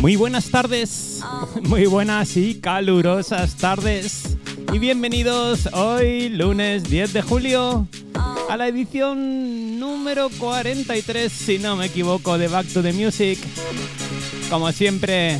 Muy 0.00 0.16
buenas 0.16 0.50
tardes, 0.50 1.22
muy 1.62 1.86
buenas 1.86 2.36
y 2.36 2.60
calurosas 2.60 3.56
tardes. 3.56 4.36
Y 4.72 4.78
bienvenidos 4.78 5.68
hoy, 5.72 6.28
lunes 6.28 6.90
10 6.90 7.12
de 7.12 7.22
julio, 7.22 7.86
a 8.48 8.56
la 8.56 8.68
edición 8.68 9.78
número 9.78 10.28
43, 10.28 11.32
si 11.32 11.58
no 11.58 11.76
me 11.76 11.86
equivoco, 11.86 12.38
de 12.38 12.48
Back 12.48 12.66
to 12.68 12.82
the 12.82 12.92
Music. 12.92 13.38
Como 14.50 14.70
siempre, 14.72 15.38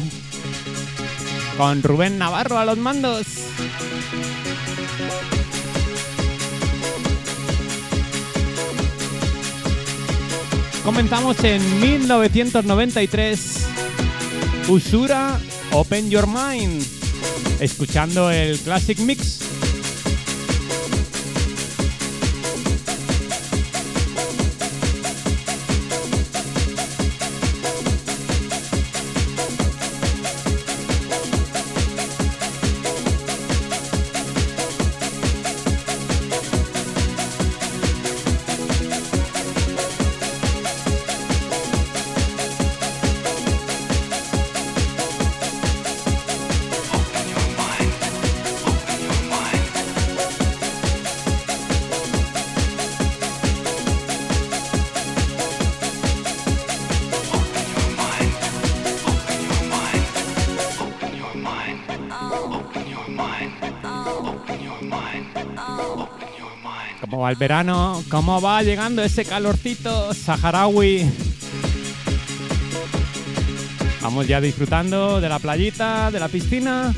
con 1.57 1.83
Rubén 1.83 2.19
Navarro 2.19 2.59
a 2.59 2.65
los 2.65 2.79
mandos. 2.79 3.27
Comenzamos 10.85 11.43
en 11.45 11.81
1993 11.81 13.67
Usura 14.69 15.41
Open 15.73 16.11
Your 16.11 16.27
Mind, 16.27 16.85
escuchando 17.61 18.31
el 18.31 18.59
Classic 18.59 18.99
Mix 18.99 19.54
al 67.35 67.39
verano, 67.39 68.05
cómo 68.11 68.41
va 68.41 68.63
llegando 68.63 69.03
ese 69.03 69.25
calorcito 69.25 70.15
saharaui. 70.15 71.05
Vamos 74.03 74.29
ya 74.29 74.41
disfrutando 74.41 75.21
de 75.21 75.29
la 75.29 75.39
playita, 75.41 76.11
de 76.13 76.21
la 76.21 76.29
piscina. 76.29 76.95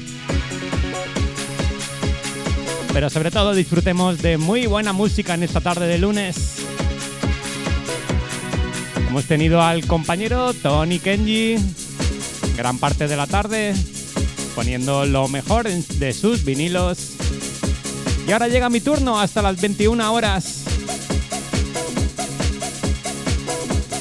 Pero 2.92 3.09
sobre 3.09 3.31
todo 3.31 3.55
disfrutemos 3.55 4.20
de 4.20 4.37
muy 4.37 4.67
buena 4.67 4.92
música 4.92 5.34
en 5.34 5.42
esta 5.42 5.61
tarde 5.61 5.87
de 5.87 5.98
lunes. 5.98 6.57
Hemos 9.09 9.25
tenido 9.25 9.62
al 9.62 9.87
compañero 9.87 10.53
Tony 10.55 10.98
Kenji 10.98 11.57
gran 12.57 12.79
parte 12.79 13.09
de 13.09 13.17
la 13.17 13.27
tarde 13.27 13.75
poniendo 14.55 15.07
lo 15.07 15.29
mejor 15.29 15.69
de 15.69 16.13
sus 16.13 16.45
vinilos 16.45 17.15
y 18.27 18.33
ahora 18.33 18.48
llega 18.48 18.69
mi 18.69 18.81
turno 18.81 19.20
hasta 19.20 19.42
las 19.42 19.61
21 19.61 20.13
horas. 20.13 20.64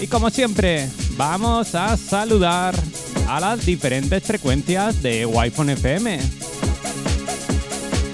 Y 0.01 0.07
como 0.07 0.29
siempre, 0.29 0.89
vamos 1.17 1.75
a 1.75 1.95
saludar 1.97 2.75
a 3.27 3.39
las 3.39 3.65
diferentes 3.65 4.23
frecuencias 4.23 5.01
de 5.01 5.25
Wi-Fi 5.25 5.71
FM. 5.71 6.19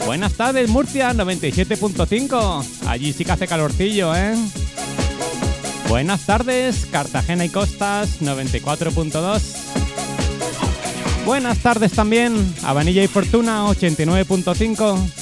Buenas 0.06 0.34
tardes, 0.34 0.70
Murcia 0.70 1.14
97.5. 1.14 2.66
Allí 2.88 3.14
sí 3.14 3.24
que 3.24 3.32
hace 3.32 3.48
calorcillo, 3.48 4.16
¿eh? 4.16 4.36
Buenas 5.88 6.26
tardes, 6.26 6.86
Cartagena 6.92 7.46
y 7.46 7.50
Costas 7.50 8.22
94.2. 8.22 9.42
Buenas 11.26 11.60
tardes 11.60 11.92
también, 11.92 12.56
Avanilla 12.64 13.04
y 13.04 13.08
Fortuna 13.08 13.66
89.5. 13.68 15.21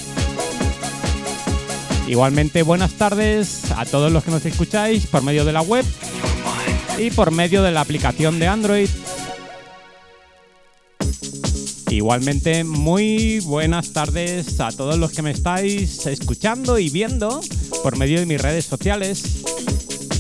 Igualmente 2.10 2.64
buenas 2.64 2.94
tardes 2.94 3.72
a 3.78 3.86
todos 3.86 4.12
los 4.12 4.24
que 4.24 4.32
nos 4.32 4.44
escucháis 4.44 5.06
por 5.06 5.22
medio 5.22 5.46
de 5.46 5.54
la 5.54 5.62
web 5.62 5.86
y 6.98 7.12
por 7.12 7.30
medio 7.30 7.62
de 7.62 7.72
la 7.72 7.82
aplicación 7.82 8.40
de 8.40 8.48
Android. 8.48 8.90
Igualmente 11.92 12.64
muy 12.64 13.42
buenas 13.42 13.94
tardes 13.94 14.60
a 14.60 14.72
todos 14.72 14.98
los 14.98 15.12
que 15.12 15.22
me 15.22 15.30
estáis 15.30 16.08
escuchando 16.08 16.80
y 16.80 16.90
viendo 16.90 17.42
por 17.84 17.96
medio 17.96 18.20
de 18.20 18.26
mis 18.26 18.42
redes 18.42 18.66
sociales, 18.66 19.44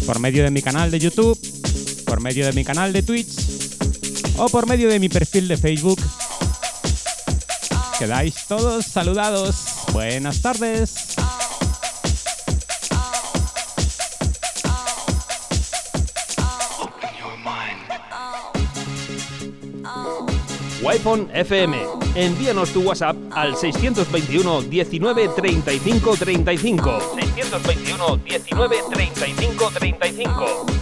por 0.05 0.19
medio 0.19 0.43
de 0.43 0.51
mi 0.51 0.61
canal 0.61 0.91
de 0.91 0.99
YouTube, 0.99 1.39
por 2.05 2.21
medio 2.21 2.45
de 2.45 2.53
mi 2.53 2.63
canal 2.63 2.93
de 2.93 3.01
Twitch 3.01 3.33
o 4.37 4.47
por 4.47 4.67
medio 4.67 4.89
de 4.89 4.99
mi 4.99 5.09
perfil 5.09 5.47
de 5.47 5.57
Facebook. 5.57 5.99
Quedáis 7.97 8.35
todos 8.47 8.85
saludados. 8.85 9.55
Buenas 9.91 10.43
tardes. 10.43 11.08
iPhone 20.89 21.27
FM. 21.33 21.73
Envíanos 22.15 22.71
tu 22.71 22.81
WhatsApp 22.81 23.15
al 23.31 23.55
621 23.55 24.69
19 24.69 25.29
35 25.35 26.17
35. 26.17 26.99
621 27.15 28.23
19 28.23 28.75
35 28.91 29.71
35. 29.73 30.79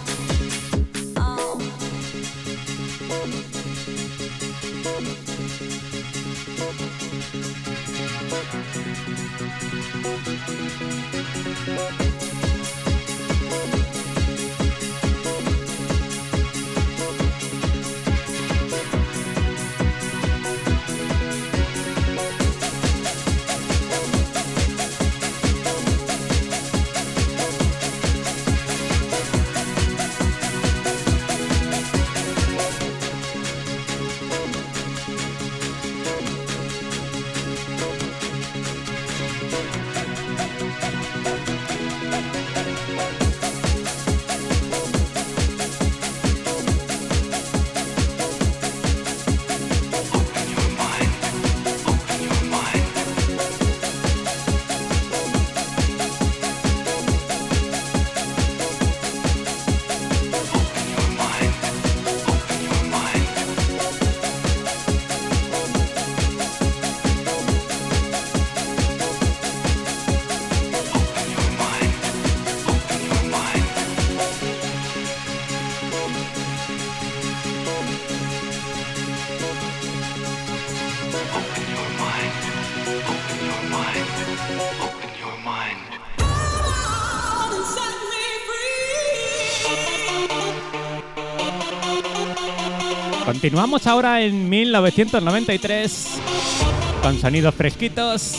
Continuamos 93.38 93.86
ahora 93.86 94.22
en 94.24 94.50
1993 94.50 96.08
con 97.04 97.20
sonidos 97.22 97.54
fresquitos 97.54 98.34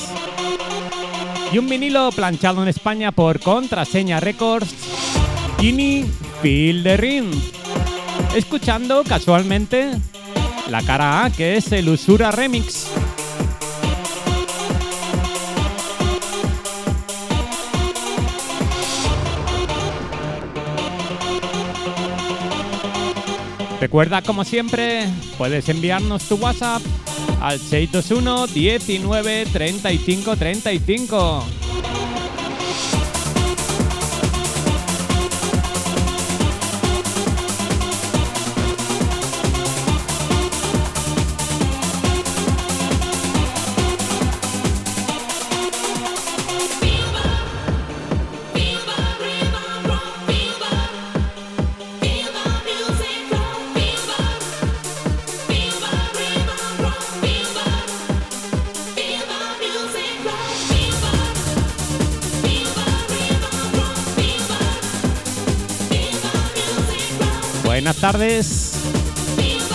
y 1.52 1.58
un 1.58 1.68
vinilo 1.68 2.10
planchado 2.10 2.64
en 2.64 2.68
España 2.68 3.12
por 3.12 3.38
Contraseña 3.38 4.18
Records, 4.18 4.74
Ginny 5.60 6.04
Feel 6.42 6.82
the 6.82 6.96
Ring. 6.96 7.32
Escuchando 8.34 9.04
casualmente 9.04 9.92
la 10.68 10.82
cara 10.82 11.26
A 11.26 11.30
que 11.30 11.56
es 11.56 11.70
el 11.70 11.90
Usura 11.90 12.32
Remix. 12.32 12.77
Recuerda, 23.80 24.22
como 24.22 24.44
siempre, 24.44 25.06
puedes 25.36 25.68
enviarnos 25.68 26.24
tu 26.24 26.34
WhatsApp 26.36 26.82
al 27.40 27.58
621 27.60 28.48
19 28.48 29.46
35 29.46 30.36
35. 30.36 31.57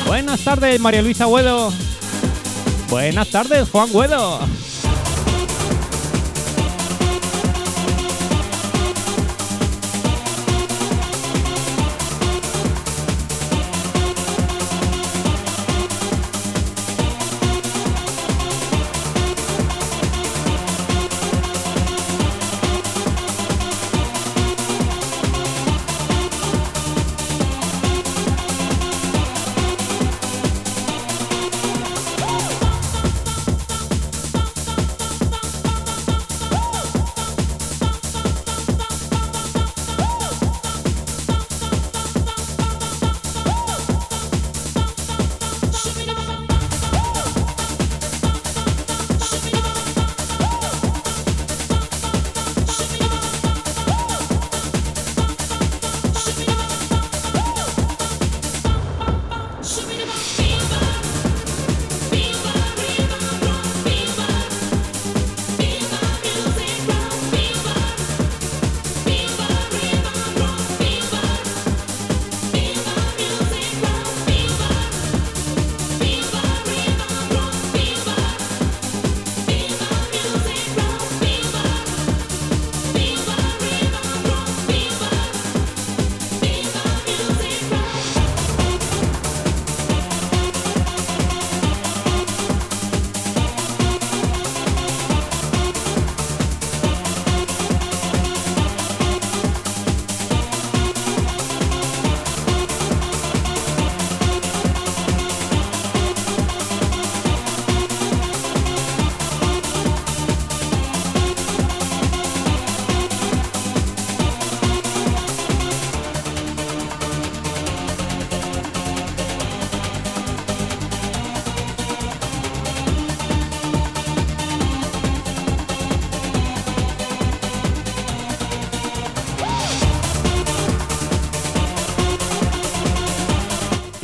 Buenas 0.05 0.41
tardes, 0.43 0.79
María 0.79 1.01
Luisa 1.01 1.27
Huedo. 1.27 1.71
Buenas 2.89 3.29
tardes, 3.29 3.69
Juan 3.69 3.89
Huedo. 3.91 4.39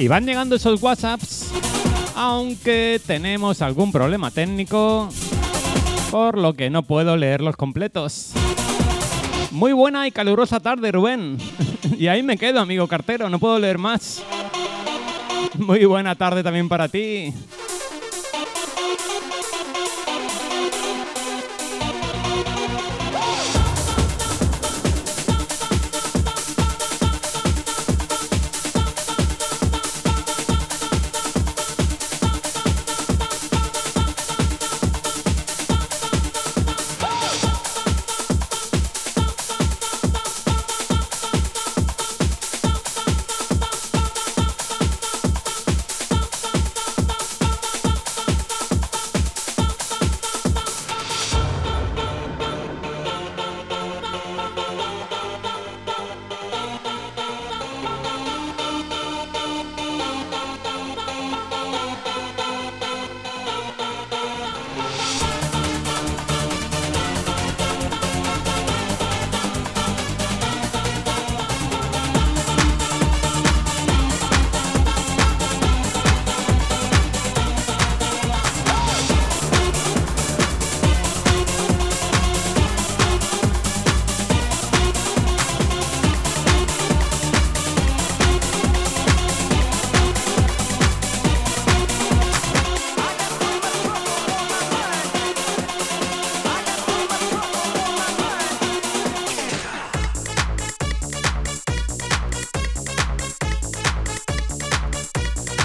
Van 0.10 0.26
llegando 0.26 0.56
esos 0.56 0.82
WhatsApps, 0.82 1.52
aunque 2.16 3.00
tenemos 3.06 3.62
algún 3.62 3.92
problema 3.92 4.32
técnico, 4.32 5.08
por 6.10 6.36
lo 6.36 6.56
que 6.56 6.72
no 6.72 6.82
puedo 6.82 7.16
leerlos 7.16 7.56
completos. 7.56 8.32
Muy 9.52 9.72
buena 9.72 10.08
y 10.08 10.12
calurosa 10.12 10.60
tarde, 10.60 10.92
Rubén. 10.92 11.38
y 12.00 12.08
ahí 12.08 12.24
me 12.24 12.40
quedo, 12.40 12.60
amigo 12.60 12.88
cartero, 12.88 13.30
no 13.30 13.38
puedo 13.38 13.60
leer 13.60 13.78
más. 13.78 14.24
Muy 15.60 15.86
buena 15.86 16.16
tarde 16.16 16.42
también 16.42 16.68
para 16.68 16.88
ti. 16.88 17.32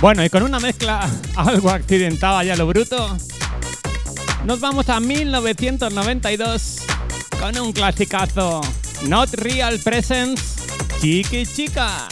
Bueno, 0.04 0.22
y 0.22 0.28
con 0.28 0.42
una 0.42 0.60
mezcla 0.60 1.08
algo 1.34 1.70
accidentada 1.70 2.44
ya 2.44 2.56
lo 2.56 2.66
bruto, 2.66 3.16
nos 4.44 4.60
vamos 4.60 4.90
a 4.90 5.00
1992 5.00 6.82
con 7.40 7.58
un 7.58 7.72
clasicazo, 7.72 8.60
Not 9.08 9.32
Real 9.32 9.78
Presence, 9.78 10.44
Chiqui 11.00 11.46
Chica. 11.46 12.06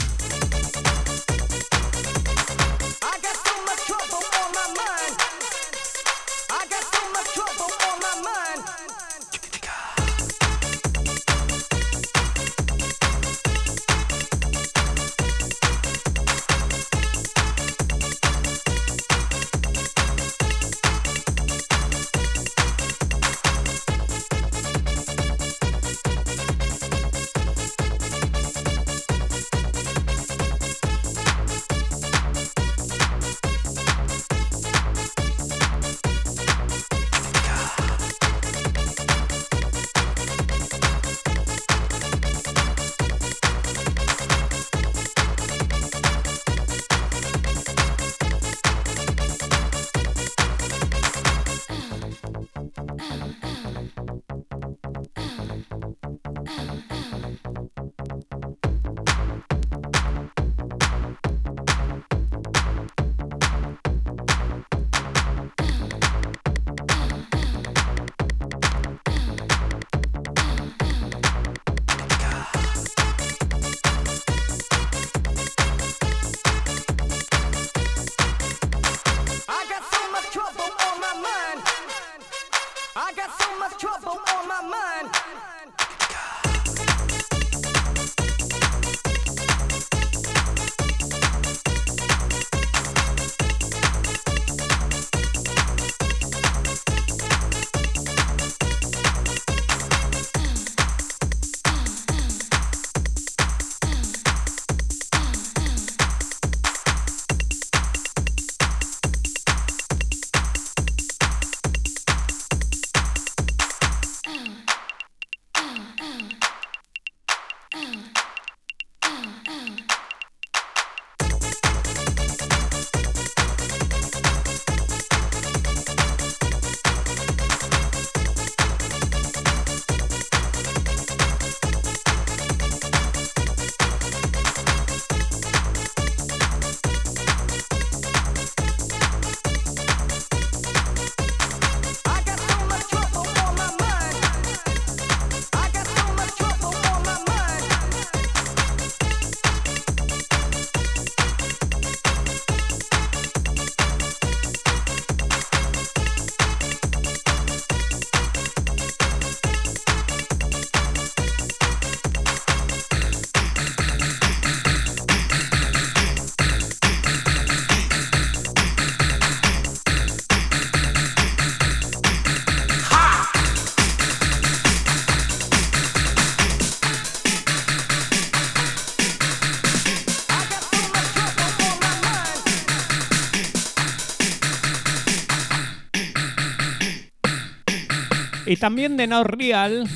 También 188.62 188.96
de 188.96 189.08
No 189.08 189.24
Real, 189.24 189.90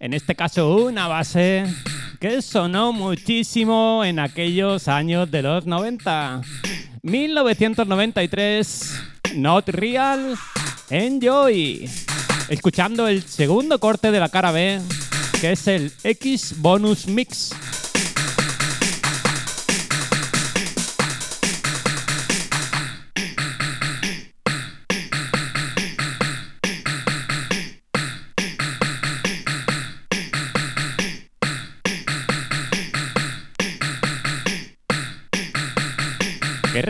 en 0.00 0.12
este 0.12 0.34
caso 0.34 0.74
una 0.74 1.06
base 1.06 1.64
que 2.18 2.42
sonó 2.42 2.92
muchísimo 2.92 4.02
en 4.04 4.18
aquellos 4.18 4.88
años 4.88 5.30
de 5.30 5.42
los 5.42 5.66
90. 5.66 6.40
1993, 7.02 9.00
Not 9.36 9.68
Real, 9.68 10.34
Enjoy. 10.90 11.88
Escuchando 12.48 13.06
el 13.06 13.22
segundo 13.22 13.78
corte 13.78 14.10
de 14.10 14.18
la 14.18 14.30
cara 14.30 14.50
B, 14.50 14.80
que 15.40 15.52
es 15.52 15.68
el 15.68 15.92
X 16.02 16.56
Bonus 16.58 17.06
Mix. 17.06 17.51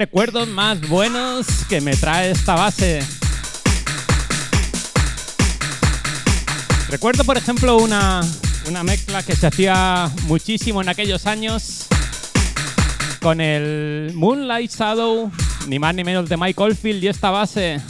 Recuerdos 0.02 0.49
más 0.49 0.80
buenos 0.88 1.47
que 1.68 1.80
me 1.80 1.94
trae 1.94 2.32
esta 2.32 2.56
base? 2.56 3.04
Recuerdo, 6.88 7.23
por 7.23 7.37
ejemplo, 7.37 7.76
una, 7.76 8.21
una 8.68 8.82
mezcla 8.82 9.23
que 9.23 9.37
se 9.37 9.47
hacía 9.47 10.11
muchísimo 10.25 10.82
en 10.82 10.88
aquellos 10.88 11.26
años 11.26 11.87
con 13.21 13.40
el 13.40 14.11
Moonlight 14.16 14.73
Shadow, 14.73 15.30
ni 15.68 15.78
más 15.78 15.94
ni 15.94 16.02
menos 16.02 16.28
de 16.28 16.37
Mike 16.37 16.61
Oldfield 16.61 17.04
y 17.04 17.06
esta 17.06 17.30
base. 17.30 17.80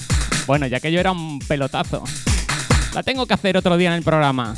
Bueno, 0.47 0.67
ya 0.67 0.81
que 0.81 0.93
yo 0.93 1.01
era 1.01 1.13
un 1.13 1.39
pelotazo. 1.39 2.05
La 2.93 3.03
tengo 3.03 3.25
que 3.25 3.33
hacer 3.33 3.57
otro 3.57 3.79
día 3.79 3.89
en 3.89 3.95
el 3.95 4.03
programa. 4.03 4.55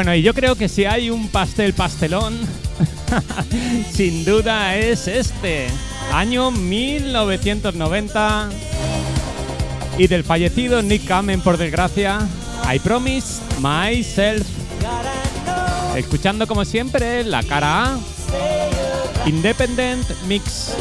Bueno, 0.00 0.14
y 0.14 0.22
yo 0.22 0.32
creo 0.32 0.56
que 0.56 0.66
si 0.66 0.86
hay 0.86 1.10
un 1.10 1.28
pastel 1.28 1.74
pastelón, 1.74 2.34
sin 3.92 4.24
duda 4.24 4.74
es 4.74 5.06
este, 5.06 5.66
año 6.10 6.50
1990, 6.50 8.48
y 9.98 10.06
del 10.06 10.24
fallecido 10.24 10.80
Nick 10.80 11.04
Kamen, 11.06 11.42
por 11.42 11.58
desgracia, 11.58 12.26
I 12.74 12.78
Promise 12.78 13.42
Myself. 13.60 14.46
Escuchando 15.94 16.46
como 16.46 16.64
siempre 16.64 17.22
la 17.22 17.42
cara 17.42 17.92
A, 17.92 17.98
Independent 19.26 20.08
Mix. 20.26 20.72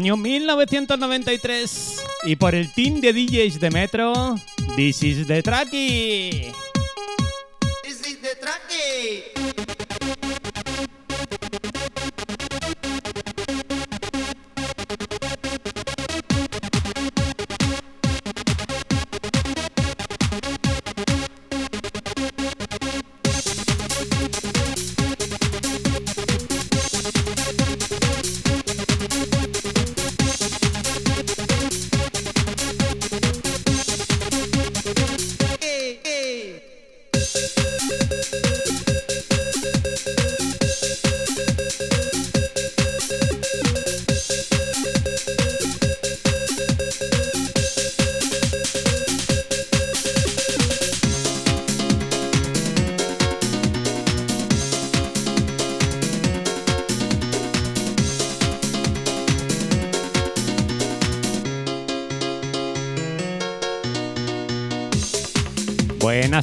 Año 0.00 0.16
1993. 0.16 2.02
Y 2.24 2.36
por 2.36 2.54
el 2.54 2.72
team 2.72 3.02
de 3.02 3.12
DJs 3.12 3.60
de 3.60 3.70
Metro, 3.70 4.34
This 4.74 5.02
is 5.02 5.26
the 5.26 5.42
Tracky. 5.42 6.50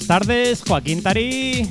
Buenas 0.07 0.25
tardes, 0.25 0.63
Joaquín 0.65 1.03
Tarí. 1.03 1.69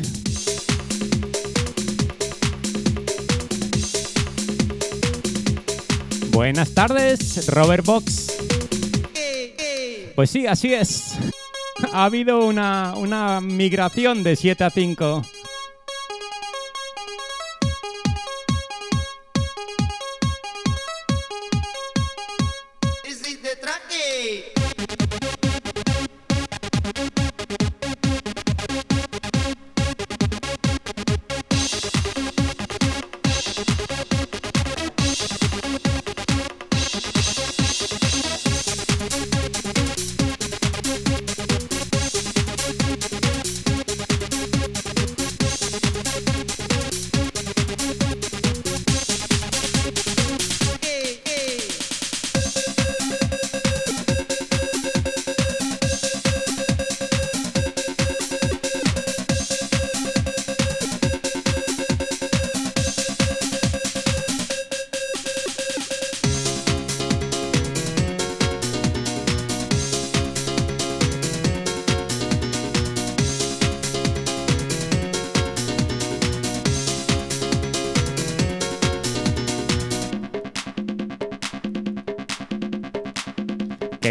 Buenas 6.33 6.75
tardes, 6.75 7.47
Robert 7.47 7.87
Box. 7.87 8.37
Pues 10.15 10.29
sí, 10.29 10.47
así 10.47 10.75
es. 10.75 11.15
Ha 11.95 12.05
habido 12.05 12.47
una, 12.47 12.93
una 12.99 13.41
migración 13.41 14.23
de 14.23 14.37
7 14.37 14.65
a 14.65 14.71
5. 14.71 15.23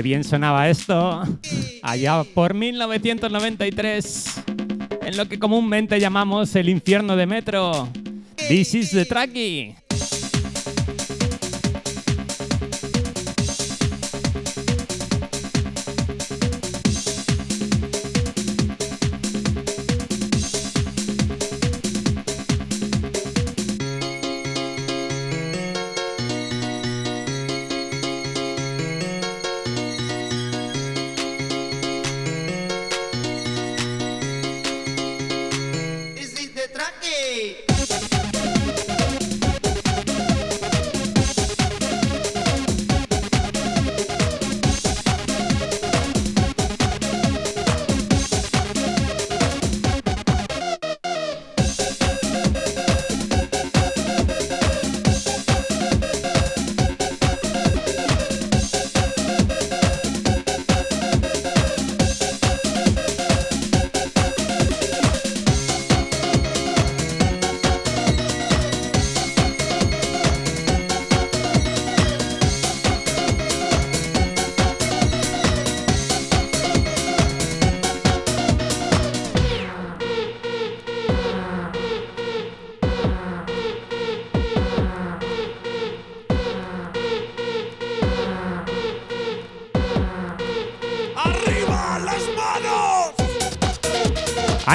Bien 0.06 0.24
sonaba 0.24 0.70
esto 0.70 1.24
allá 1.82 2.24
por 2.36 2.54
1993, 2.54 4.44
en 5.02 5.18
lo 5.18 5.28
que 5.28 5.40
comúnmente 5.40 6.00
llamamos 6.00 6.56
el 6.56 6.70
infierno 6.70 7.16
de 7.16 7.26
Metro. 7.26 7.90
This 8.48 8.76
is 8.76 8.92
the 8.92 9.04
Tracky. 9.06 9.85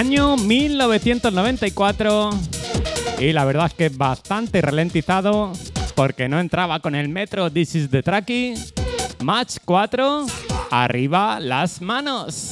Año 0.01 0.37
1994 0.39 2.31
y 3.19 3.35
la 3.35 3.45
verdad 3.45 3.67
es 3.67 3.75
que 3.75 3.91
bastante 3.91 4.63
ralentizado 4.63 5.53
porque 5.95 6.27
no 6.27 6.41
entraba 6.41 6.81
con 6.81 6.95
el 6.95 7.11
metro 7.11 7.51
This 7.51 7.75
is 7.75 7.91
the 7.91 8.03
Tracky. 8.03 8.55
Match 9.23 9.59
4, 9.63 10.25
arriba 10.71 11.39
las 11.39 11.83
manos. 11.83 12.50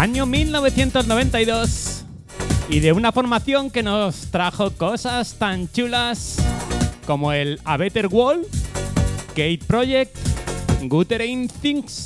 Año 0.00 0.24
1992 0.24 2.04
y 2.70 2.80
de 2.80 2.94
una 2.94 3.12
formación 3.12 3.70
que 3.70 3.82
nos 3.82 4.30
trajo 4.30 4.70
cosas 4.70 5.34
tan 5.34 5.70
chulas 5.70 6.38
como 7.06 7.34
el 7.34 7.60
A 7.64 7.76
Better 7.76 8.06
Wall, 8.06 8.46
Gate 9.36 9.60
Project, 9.66 10.16
Guttering 10.84 11.48
Things. 11.48 11.99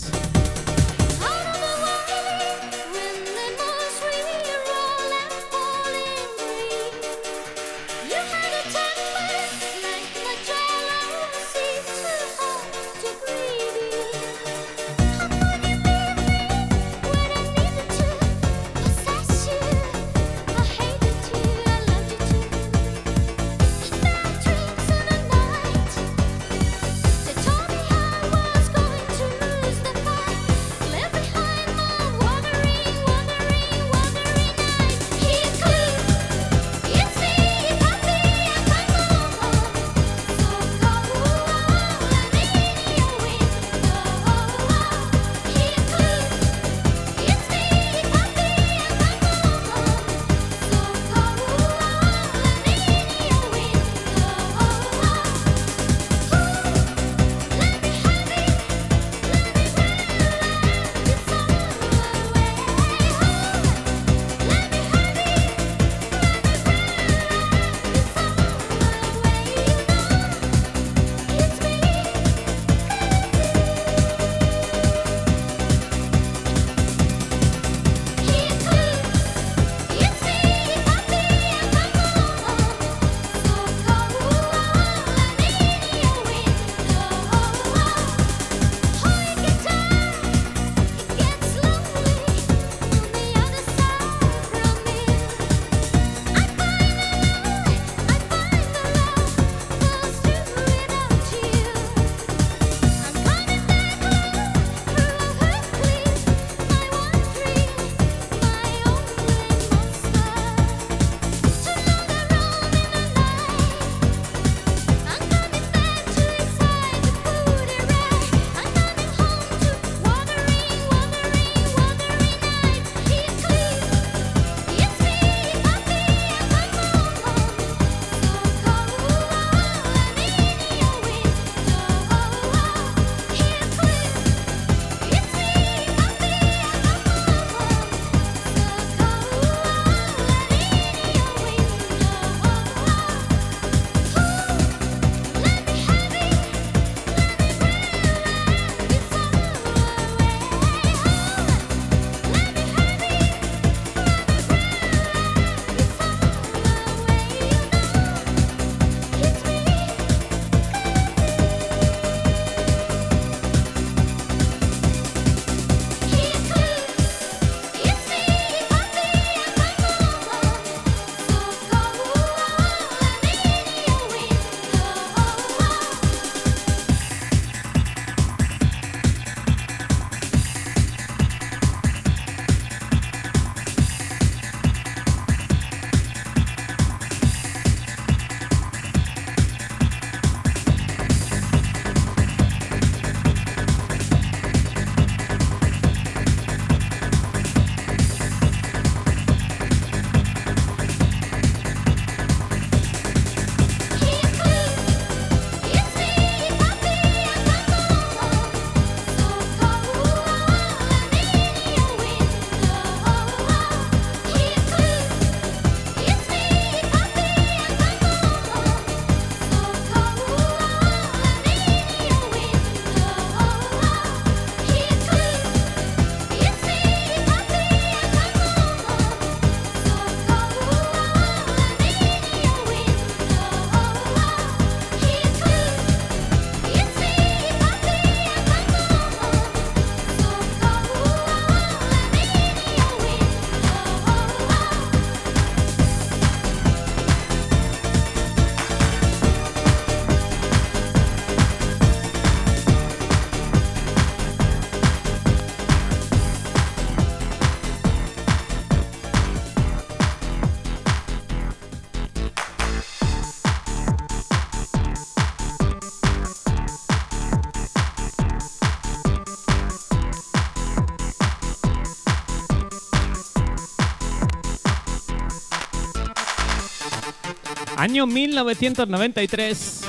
Año 277.94 278.09
1993. 278.09 279.85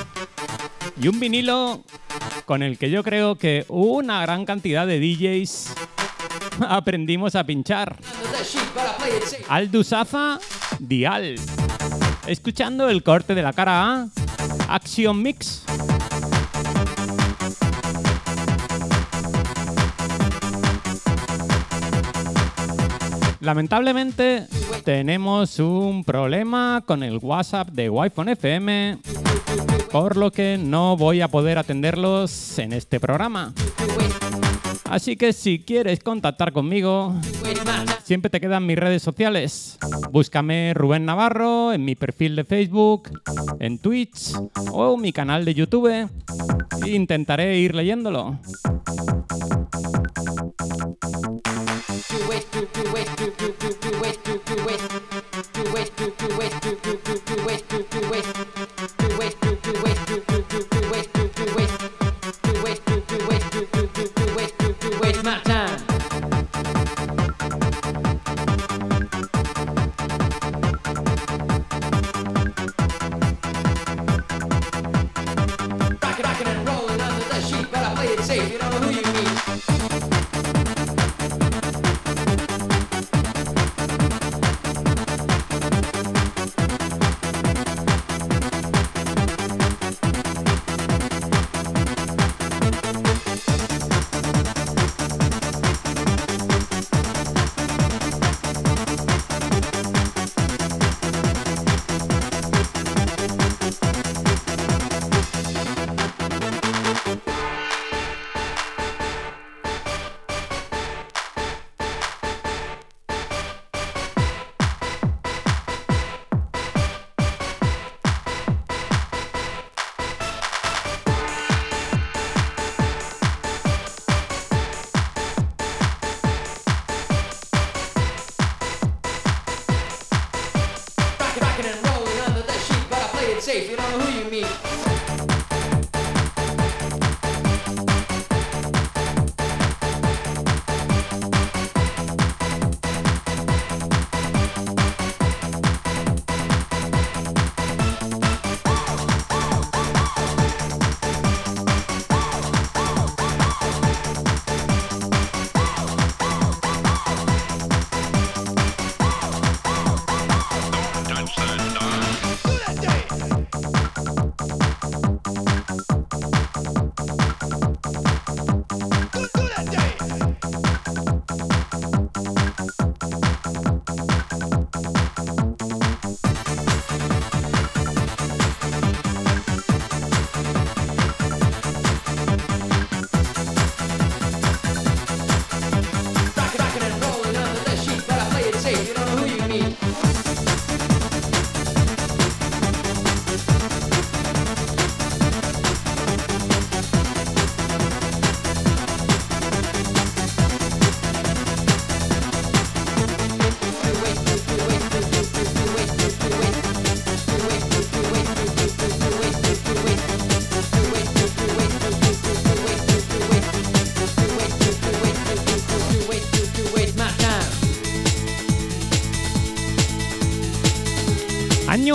Y 1.02 1.08
un 1.08 1.18
vinilo 1.18 1.82
con 2.44 2.62
el 2.62 2.78
que 2.78 2.88
yo 2.88 3.02
creo 3.02 3.34
que 3.34 3.64
una 3.66 4.22
gran 4.22 4.44
cantidad 4.44 4.86
de 4.86 5.00
DJs 5.00 5.74
aprendimos 6.68 7.34
a 7.34 7.42
pinchar. 7.42 7.96
Aldusafa 9.48 10.38
Dial. 10.78 11.34
Escuchando 12.28 12.88
el 12.90 13.02
corte 13.02 13.34
de 13.34 13.42
la 13.42 13.52
cara 13.52 13.94
A, 13.94 14.08
Action 14.68 15.20
Mix. 15.20 15.64
Lamentablemente 23.40 24.46
tenemos 24.86 25.58
un 25.58 26.04
problema 26.04 26.80
con 26.86 27.02
el 27.02 27.18
WhatsApp 27.18 27.70
de 27.70 27.90
Wi-Fi 27.90 28.30
FM, 28.30 28.98
por 29.90 30.16
lo 30.16 30.30
que 30.30 30.58
no 30.62 30.96
voy 30.96 31.22
a 31.22 31.26
poder 31.26 31.58
atenderlos 31.58 32.56
en 32.60 32.72
este 32.72 33.00
programa. 33.00 33.52
Así 34.88 35.16
que 35.16 35.32
si 35.32 35.58
quieres 35.58 35.98
contactar 36.04 36.52
conmigo, 36.52 37.16
siempre 38.04 38.30
te 38.30 38.40
quedan 38.40 38.64
mis 38.64 38.78
redes 38.78 39.02
sociales. 39.02 39.76
Búscame 40.12 40.72
Rubén 40.72 41.04
Navarro 41.04 41.72
en 41.72 41.84
mi 41.84 41.96
perfil 41.96 42.36
de 42.36 42.44
Facebook, 42.44 43.10
en 43.58 43.80
Twitch 43.80 44.34
o 44.70 44.96
mi 44.96 45.12
canal 45.12 45.44
de 45.44 45.54
YouTube. 45.54 46.08
Intentaré 46.86 47.58
ir 47.58 47.74
leyéndolo. 47.74 48.38
waste, 56.36 56.62
to 56.62 56.70
waste, 56.84 57.26
to 57.26 57.44
waste, 57.46 57.68
to 57.68 58.10
waste, 58.10 58.34
to 58.34 58.50
waste, 58.50 58.98
to 58.98 59.18
waste. 59.18 59.35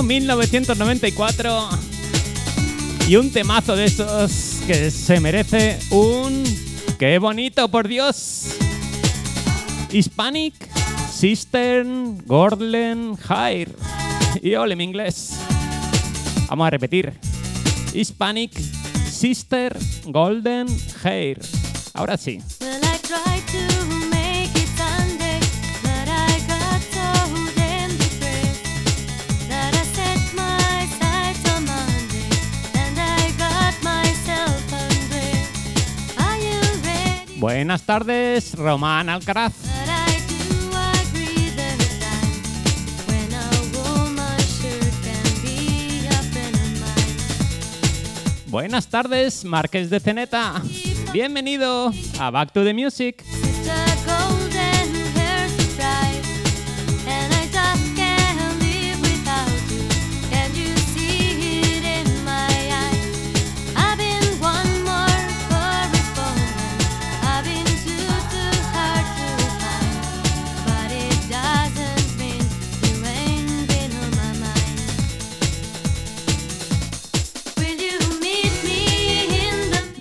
Año 0.02 0.08
1994 0.08 1.70
y 3.08 3.18
un 3.18 3.32
temazo 3.32 3.76
de 3.76 3.86
esos 3.86 4.62
que 4.66 4.90
se 4.90 5.20
merece 5.20 5.78
un... 5.92 6.44
¡Qué 6.98 7.20
bonito, 7.20 7.70
por 7.70 7.88
Dios! 7.88 8.56
Hispanic 9.92 10.56
Sister 11.12 11.86
Gordon 12.26 13.16
Hair. 13.30 13.76
Y 14.42 14.56
ole 14.56 14.76
mi 14.76 14.86
inglés. 14.86 15.38
Vamos 16.50 16.66
a 16.66 16.72
repetir. 16.72 17.14
Hispanic 17.94 18.60
Sister 19.08 19.78
Golden 20.06 20.66
Hair. 21.04 21.40
Ahora 21.94 22.18
sí. 22.18 22.40
Buenas 37.42 37.82
tardes, 37.82 38.54
Román 38.54 39.10
Alcaraz. 39.10 39.54
Buenas 48.46 48.88
tardes, 48.90 49.44
Marques 49.44 49.90
de 49.90 50.00
Ceneta. 50.00 50.62
Bienvenido 51.12 51.92
a 52.20 52.30
Back 52.30 52.54
to 52.54 52.64
the 52.64 52.76
Music. 52.76 53.24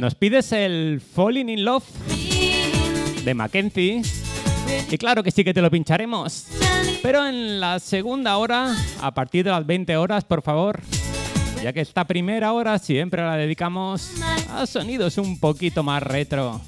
Nos 0.00 0.14
pides 0.14 0.50
el 0.52 1.02
Falling 1.02 1.50
in 1.50 1.62
Love 1.62 1.84
de 3.22 3.34
Mackenzie. 3.34 4.00
Y 4.90 4.96
claro 4.96 5.22
que 5.22 5.30
sí 5.30 5.44
que 5.44 5.52
te 5.52 5.60
lo 5.60 5.70
pincharemos. 5.70 6.46
Pero 7.02 7.26
en 7.26 7.60
la 7.60 7.78
segunda 7.80 8.38
hora, 8.38 8.74
a 9.02 9.12
partir 9.12 9.44
de 9.44 9.50
las 9.50 9.66
20 9.66 9.98
horas, 9.98 10.24
por 10.24 10.40
favor. 10.40 10.80
Ya 11.62 11.74
que 11.74 11.82
esta 11.82 12.06
primera 12.06 12.54
hora 12.54 12.78
siempre 12.78 13.20
la 13.20 13.36
dedicamos 13.36 14.12
a 14.48 14.64
sonidos 14.64 15.18
un 15.18 15.38
poquito 15.38 15.82
más 15.82 16.02
retro. 16.02 16.62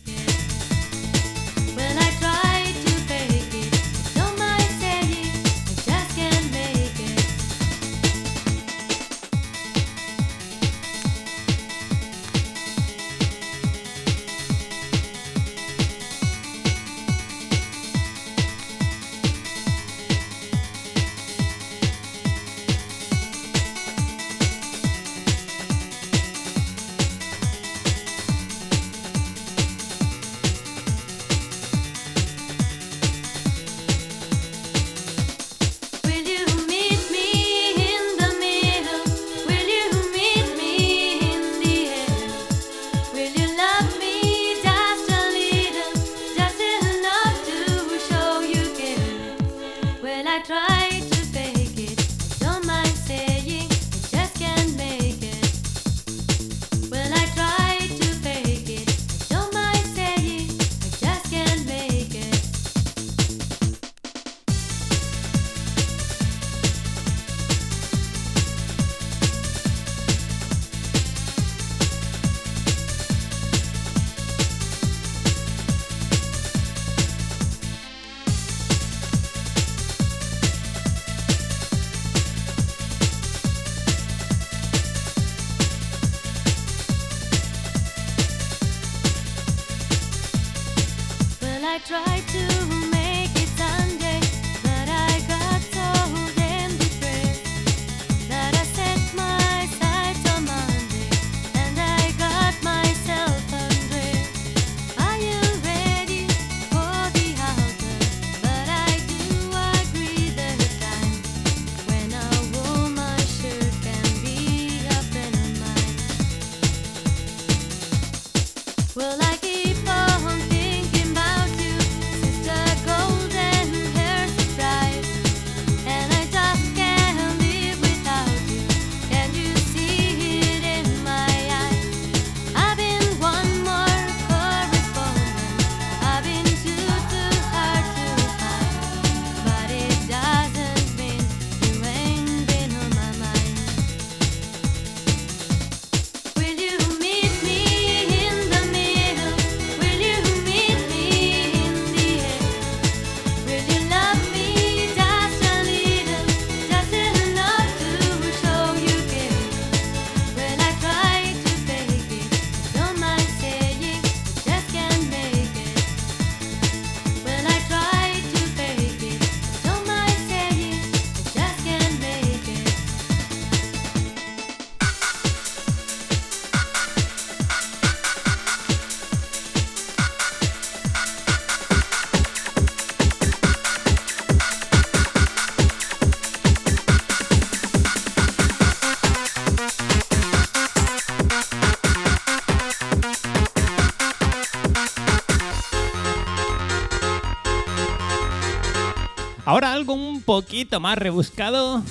Poquito 200.33 200.81
más 200.81 200.97
rebuscado 200.97 201.83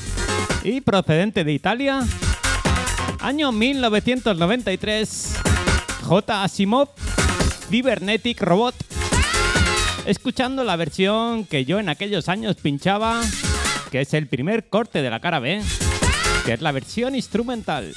y 0.64 0.82
procedente 0.82 1.44
de 1.44 1.54
Italia. 1.54 2.00
Año 3.20 3.52
1993. 3.52 5.36
J. 6.02 6.44
Asimov, 6.44 6.90
Cybernetic 7.70 8.42
Robot. 8.42 8.74
Escuchando 10.08 10.64
la 10.64 10.76
versión 10.76 11.46
que 11.46 11.66
yo 11.66 11.78
en 11.78 11.90
aquellos 11.90 12.30
años 12.30 12.56
pinchaba, 12.56 13.22
que 13.92 14.02
es 14.02 14.12
el 14.16 14.26
primer 14.26 14.70
corte 14.70 15.04
de 15.04 15.12
la 15.12 15.20
cara 15.20 15.40
B, 15.40 15.62
que 16.44 16.54
es 16.54 16.62
la 16.62 16.72
versión 16.72 17.14
instrumental. 17.14 17.94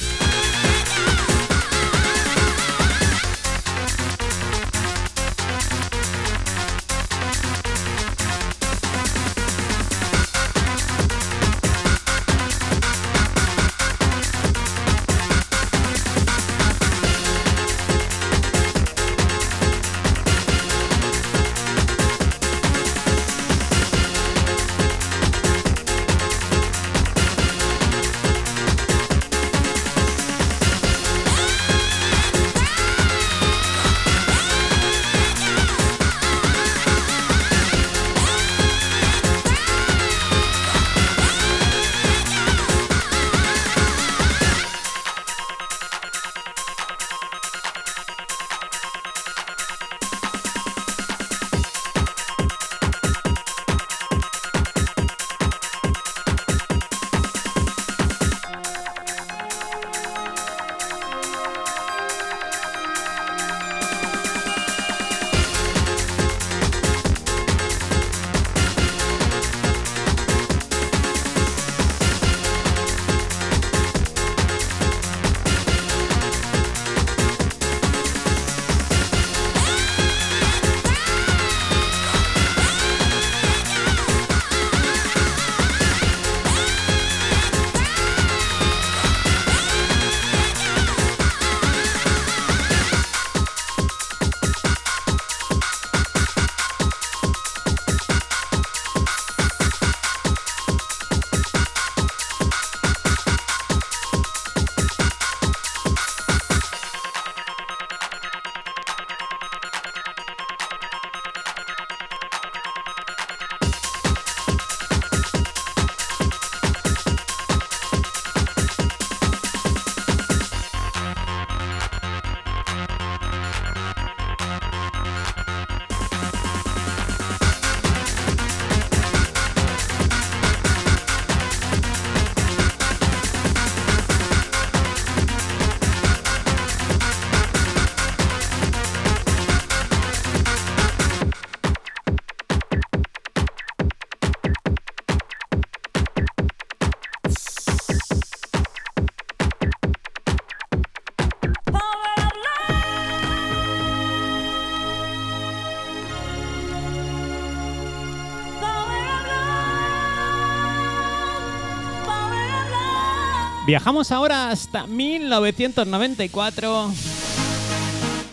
Viajamos 163.74 164.12
ahora 164.12 164.50
hasta 164.50 164.86
1994 164.86 166.92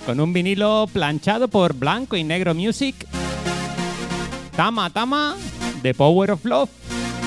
con 0.05 0.19
un 0.19 0.33
vinilo 0.33 0.87
planchado 0.93 1.47
por 1.47 1.73
Blanco 1.73 2.15
y 2.15 2.23
Negro 2.23 2.53
Music. 2.53 3.07
Tama 4.55 4.91
Tama 4.91 5.35
de 5.81 5.95
Power 5.95 6.29
of 6.29 6.45
Love. 6.45 6.69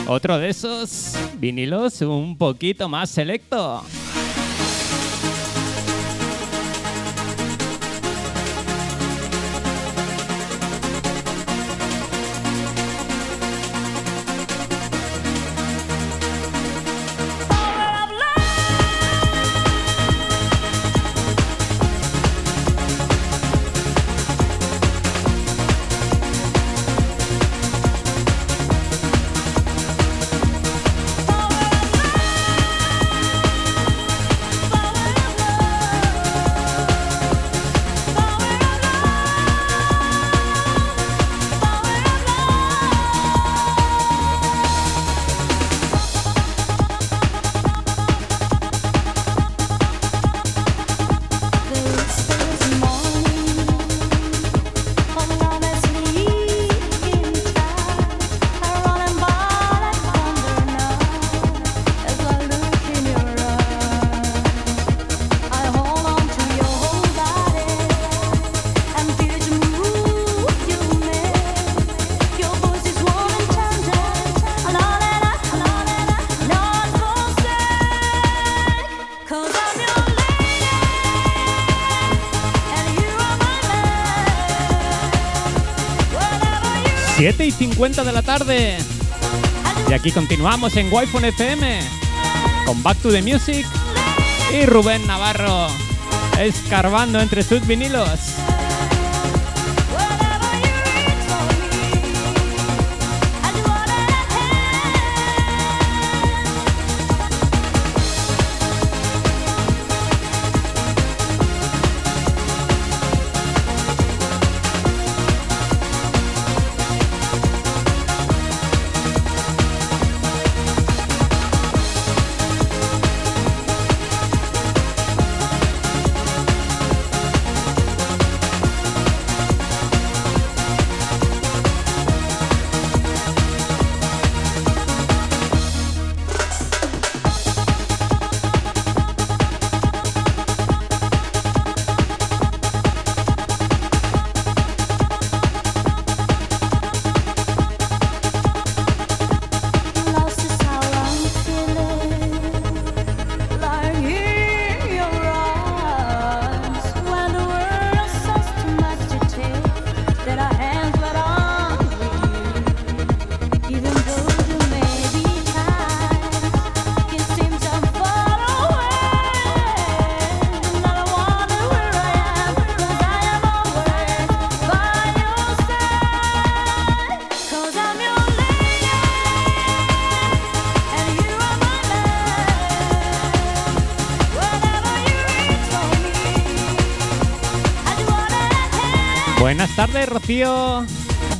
Otro 0.06 0.38
de 0.38 0.50
esos 0.50 1.14
vinilos 1.40 2.02
un 2.02 2.38
poquito 2.38 2.88
más 2.88 3.10
selecto. 3.10 3.82
7 87.64 87.66
y 87.66 87.68
50 87.68 88.04
de 88.04 88.12
la 88.12 88.22
tarde. 88.22 88.78
Y 89.88 89.92
aquí 89.92 90.10
continuamos 90.10 90.76
en 90.76 90.92
Wi-Fi 90.92 91.26
FM 91.28 91.80
con 92.66 92.82
Back 92.82 92.98
to 92.98 93.10
the 93.10 93.22
Music 93.22 93.66
y 94.52 94.66
Rubén 94.66 95.06
Navarro 95.06 95.68
escarbando 96.38 97.20
entre 97.20 97.42
sus 97.42 97.66
vinilos. 97.66 98.20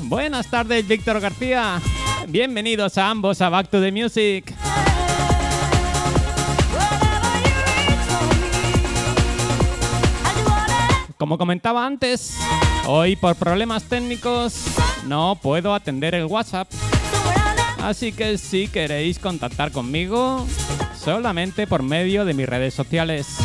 Buenas 0.03 0.51
tardes, 0.51 0.87
Víctor 0.87 1.19
García. 1.19 1.81
Bienvenidos 2.29 2.99
a 2.99 3.09
ambos 3.09 3.41
a 3.41 3.49
Back 3.49 3.71
to 3.71 3.81
the 3.81 3.91
Music. 3.91 4.55
Como 11.17 11.39
comentaba 11.39 11.87
antes, 11.87 12.37
hoy 12.87 13.17
por 13.17 13.37
problemas 13.37 13.85
técnicos 13.85 14.67
no 15.07 15.39
puedo 15.41 15.73
atender 15.73 16.15
el 16.15 16.27
WhatsApp. 16.27 16.71
Así 17.83 18.13
que 18.13 18.37
si 18.37 18.69
queréis 18.69 19.19
contactar 19.19 19.73
conmigo, 19.73 20.47
solamente 20.95 21.67
por 21.67 21.83
medio 21.83 22.27
de 22.27 22.35
mis 22.35 22.47
redes 22.47 22.75
sociales. 22.75 23.39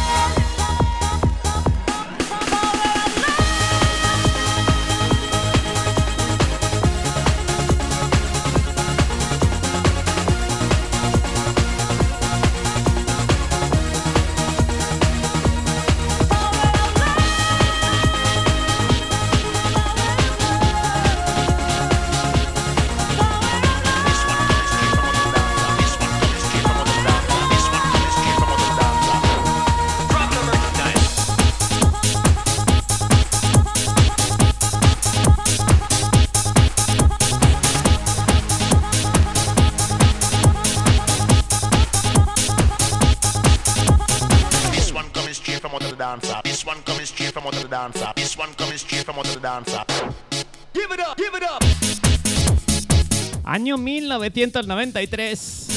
1993. 54.29 55.67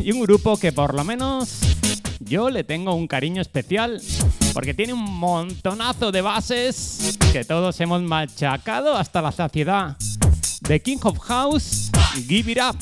Y 0.00 0.12
un 0.12 0.20
grupo 0.20 0.56
que 0.56 0.72
por 0.72 0.94
lo 0.94 1.04
menos 1.04 1.60
yo 2.20 2.50
le 2.50 2.64
tengo 2.64 2.94
un 2.94 3.06
cariño 3.06 3.42
especial. 3.42 4.00
Porque 4.52 4.74
tiene 4.74 4.92
un 4.92 5.04
montonazo 5.04 6.12
de 6.12 6.20
bases 6.20 7.18
que 7.32 7.44
todos 7.44 7.80
hemos 7.80 8.02
machacado 8.02 8.96
hasta 8.96 9.22
la 9.22 9.32
saciedad. 9.32 9.96
The 10.62 10.80
King 10.80 10.98
of 11.02 11.18
House, 11.18 11.90
Give 12.28 12.50
It 12.50 12.58
Up. 12.58 12.76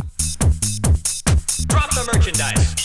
Drop 1.66 1.90
the 1.90 2.04
merchandise. 2.12 2.79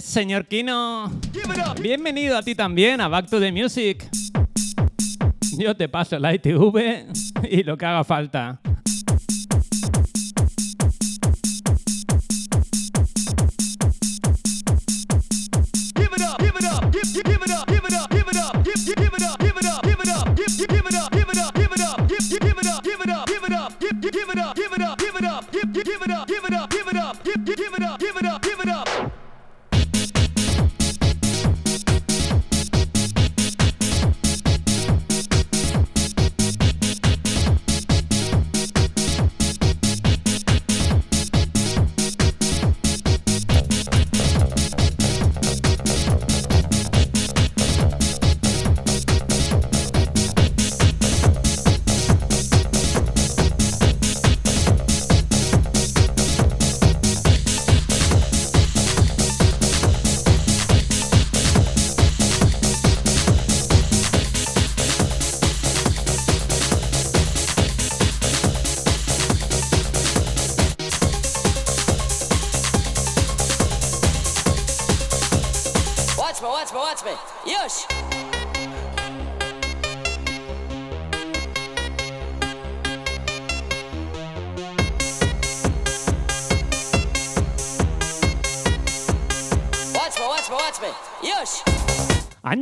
señor 0.00 0.46
Kino. 0.46 1.10
Bienvenido 1.80 2.36
a 2.36 2.42
ti 2.42 2.54
también 2.54 3.00
a 3.00 3.08
Back 3.08 3.28
to 3.28 3.40
the 3.40 3.52
Music. 3.52 4.08
Yo 5.58 5.76
te 5.76 5.88
paso 5.88 6.18
la 6.18 6.34
ITV 6.34 7.06
y 7.50 7.62
lo 7.62 7.76
que 7.76 7.86
haga 7.86 8.04
falta. 8.04 8.60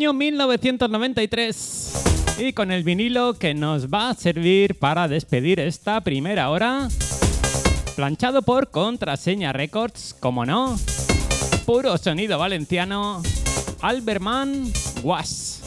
año 0.00 0.14
1993. 0.14 2.38
Y 2.38 2.54
con 2.54 2.72
el 2.72 2.84
vinilo 2.84 3.34
que 3.34 3.52
nos 3.52 3.88
va 3.88 4.08
a 4.08 4.14
servir 4.14 4.78
para 4.78 5.08
despedir 5.08 5.60
esta 5.60 6.00
primera 6.00 6.48
hora, 6.48 6.88
planchado 7.96 8.40
por 8.40 8.70
Contraseña 8.70 9.52
Records, 9.52 10.16
como 10.18 10.46
no, 10.46 10.78
puro 11.66 11.98
sonido 11.98 12.38
valenciano, 12.38 13.20
Alberman 13.82 14.72
Was. 15.02 15.60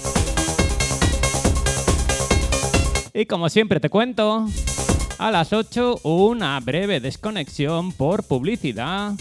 Y 3.14 3.28
como 3.28 3.50
siempre 3.50 3.80
te 3.80 3.92
cuento, 3.92 4.48
a 5.20 5.30
las 5.30 5.54
8 5.54 6.00
una 6.02 6.60
breve 6.60 7.00
desconexión 7.00 7.92
por 7.92 8.24
publicidad. 8.24 9.14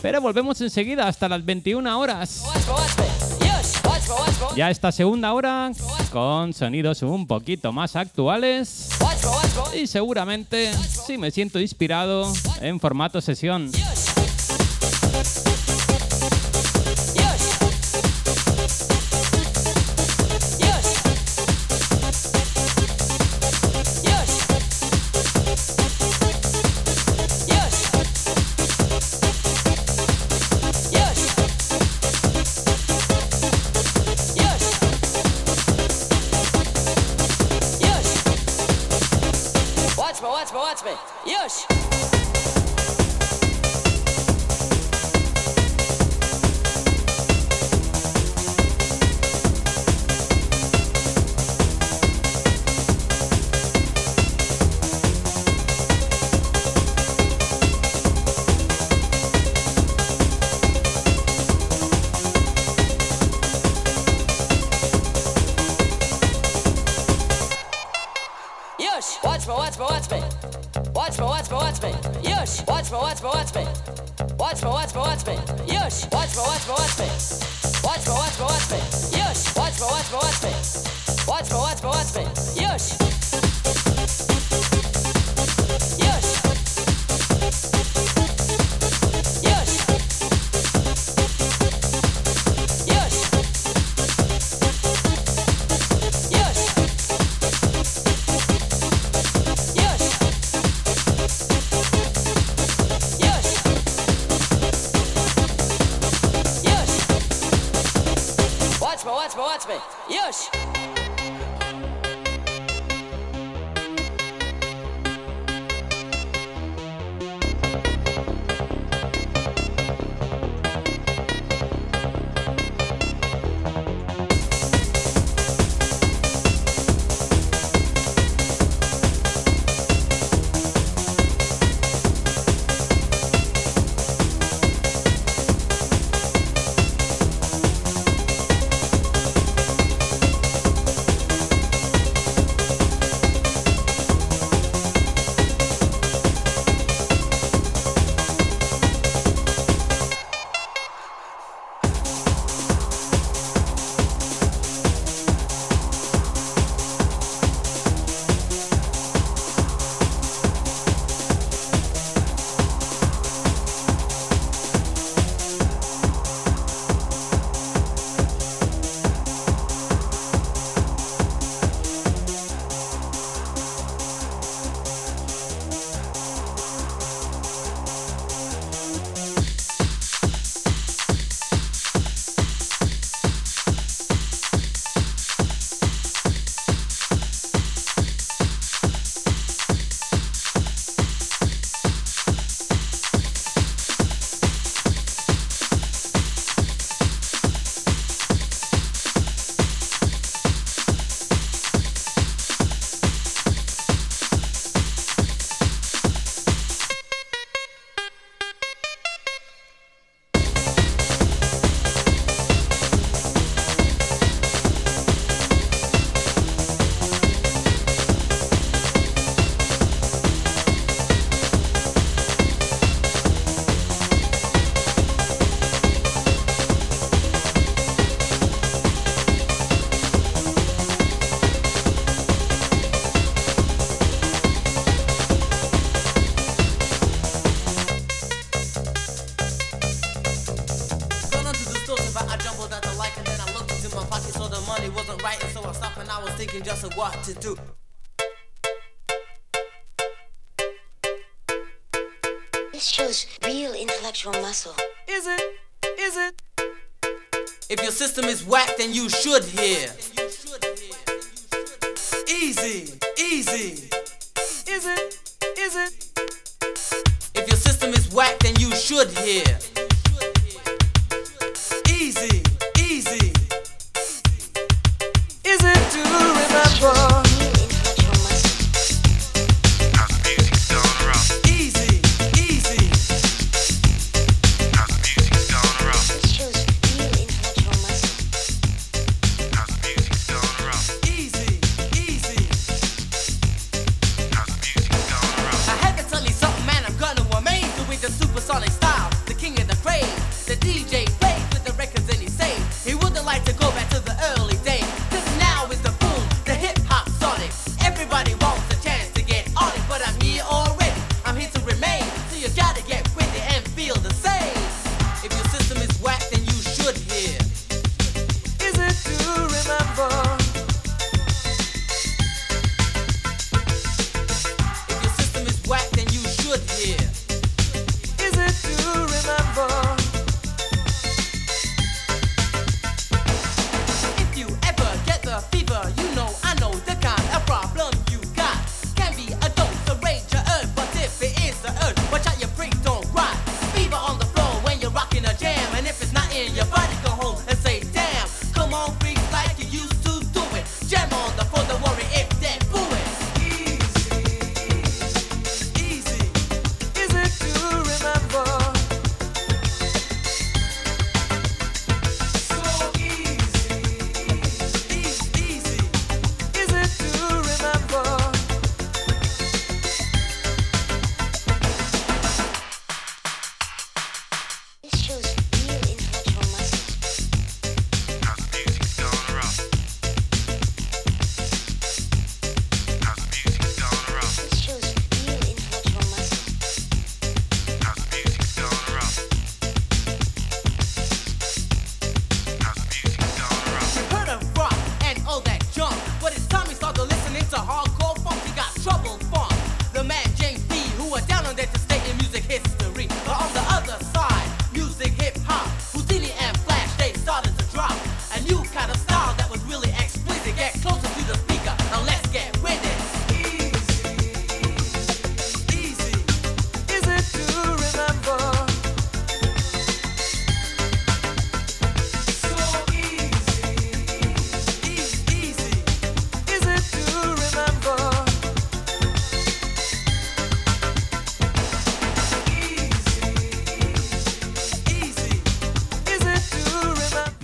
Pero 0.00 0.20
volvemos 0.20 0.60
enseguida 0.60 1.08
hasta 1.08 1.28
las 1.28 1.44
21 1.44 1.98
horas. 1.98 2.44
Ya 4.56 4.70
esta 4.70 4.92
segunda 4.92 5.32
hora 5.32 5.72
con 6.10 6.52
sonidos 6.52 7.02
un 7.02 7.26
poquito 7.26 7.72
más 7.72 7.96
actuales 7.96 8.88
y 9.74 9.86
seguramente 9.86 10.72
si 10.74 11.18
me 11.18 11.30
siento 11.30 11.58
inspirado 11.58 12.32
en 12.60 12.78
formato 12.80 13.20
sesión. 13.20 13.70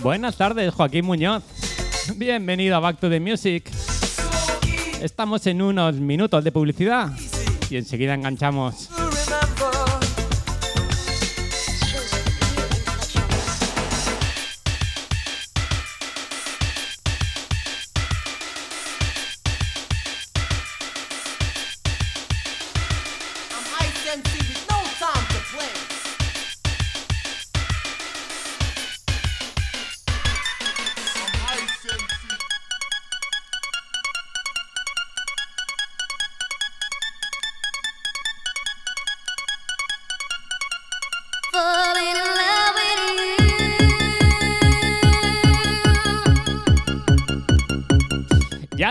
Buenas 0.09 0.37
tardes, 0.37 0.73
Joaquín 0.73 1.05
Muñoz. 1.05 1.43
Bienvenido 2.15 2.75
a 2.75 2.79
Back 2.79 2.99
to 2.99 3.11
the 3.11 3.19
Music. 3.19 3.69
Estamos 5.03 5.45
en 5.45 5.61
unos 5.61 5.97
minutos 5.97 6.43
de 6.43 6.51
publicidad 6.51 7.11
y 7.69 7.77
enseguida 7.77 8.15
enganchamos. 8.15 8.88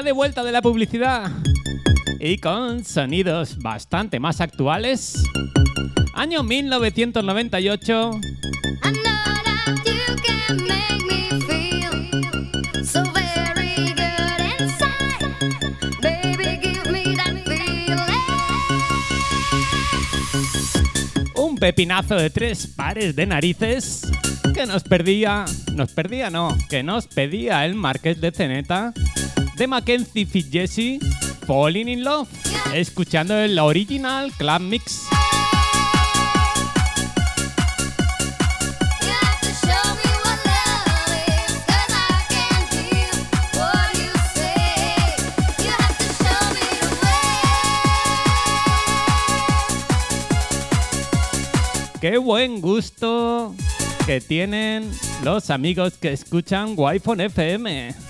de 0.09 0.13
vuelta 0.13 0.43
de 0.43 0.53
la 0.53 0.63
publicidad 0.63 1.31
y 2.19 2.39
con 2.39 2.83
sonidos 2.83 3.59
bastante 3.59 4.19
más 4.19 4.41
actuales. 4.41 5.23
Año 6.15 6.43
1998. 6.43 8.13
Un 21.35 21.57
pepinazo 21.57 22.17
de 22.17 22.31
tres 22.31 22.67
pares 22.67 23.15
de 23.15 23.27
narices 23.27 24.11
que 24.55 24.65
nos 24.65 24.85
perdía, 24.85 25.45
nos 25.75 25.93
perdía 25.93 26.31
no, 26.31 26.57
que 26.71 26.83
nos 26.83 27.07
pedía 27.09 27.67
el 27.67 27.75
Marqués 27.75 28.23
de 28.23 28.31
Ceneta 28.31 28.95
de 29.59 29.67
Mackenzie 29.67 30.25
Fitzjesse, 30.25 31.01
Falling 31.45 31.89
in 31.89 32.05
Love, 32.05 32.29
escuchando 32.73 33.35
el 33.35 33.59
original 33.59 34.33
Club 34.37 34.61
Mix. 34.61 35.09
Qué 52.01 52.17
buen 52.17 52.61
gusto 52.61 53.57
que 54.07 54.21
tienen 54.21 54.89
los 55.25 55.51
amigos 55.51 55.95
que 55.95 56.13
escuchan 56.13 56.75
Wi-Fi 56.77 57.23
FM. 57.25 58.08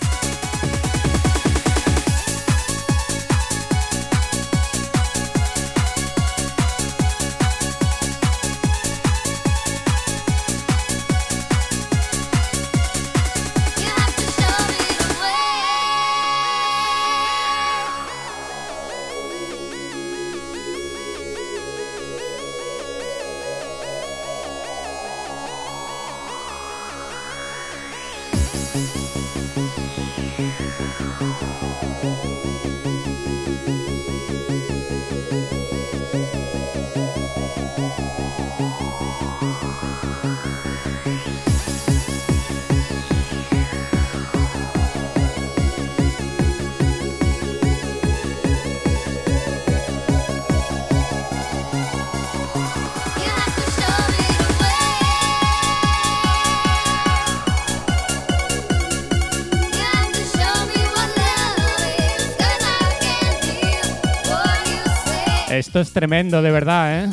Es 65.79 65.93
tremendo, 65.93 66.41
de 66.41 66.51
verdad, 66.51 67.05
¿eh? 67.05 67.09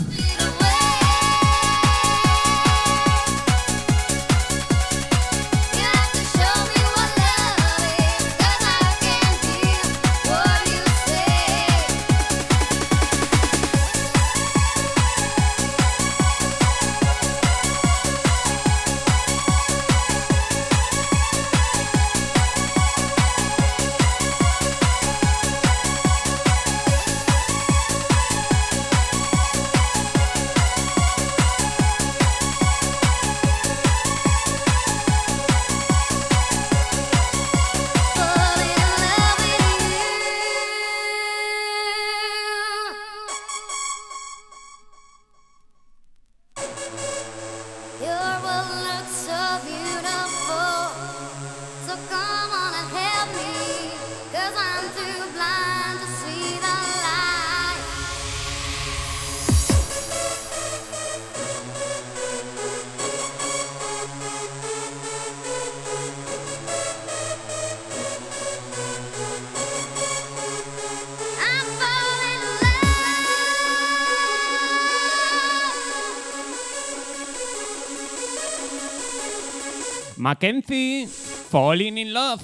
Mackenzie, 80.37 81.07
Falling 81.07 81.97
in 81.97 82.13
Love, 82.13 82.43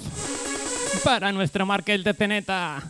para 1.03 1.31
nuestro 1.31 1.63
Markel 1.63 2.03
de 2.03 2.15
Ceneta. 2.15 2.81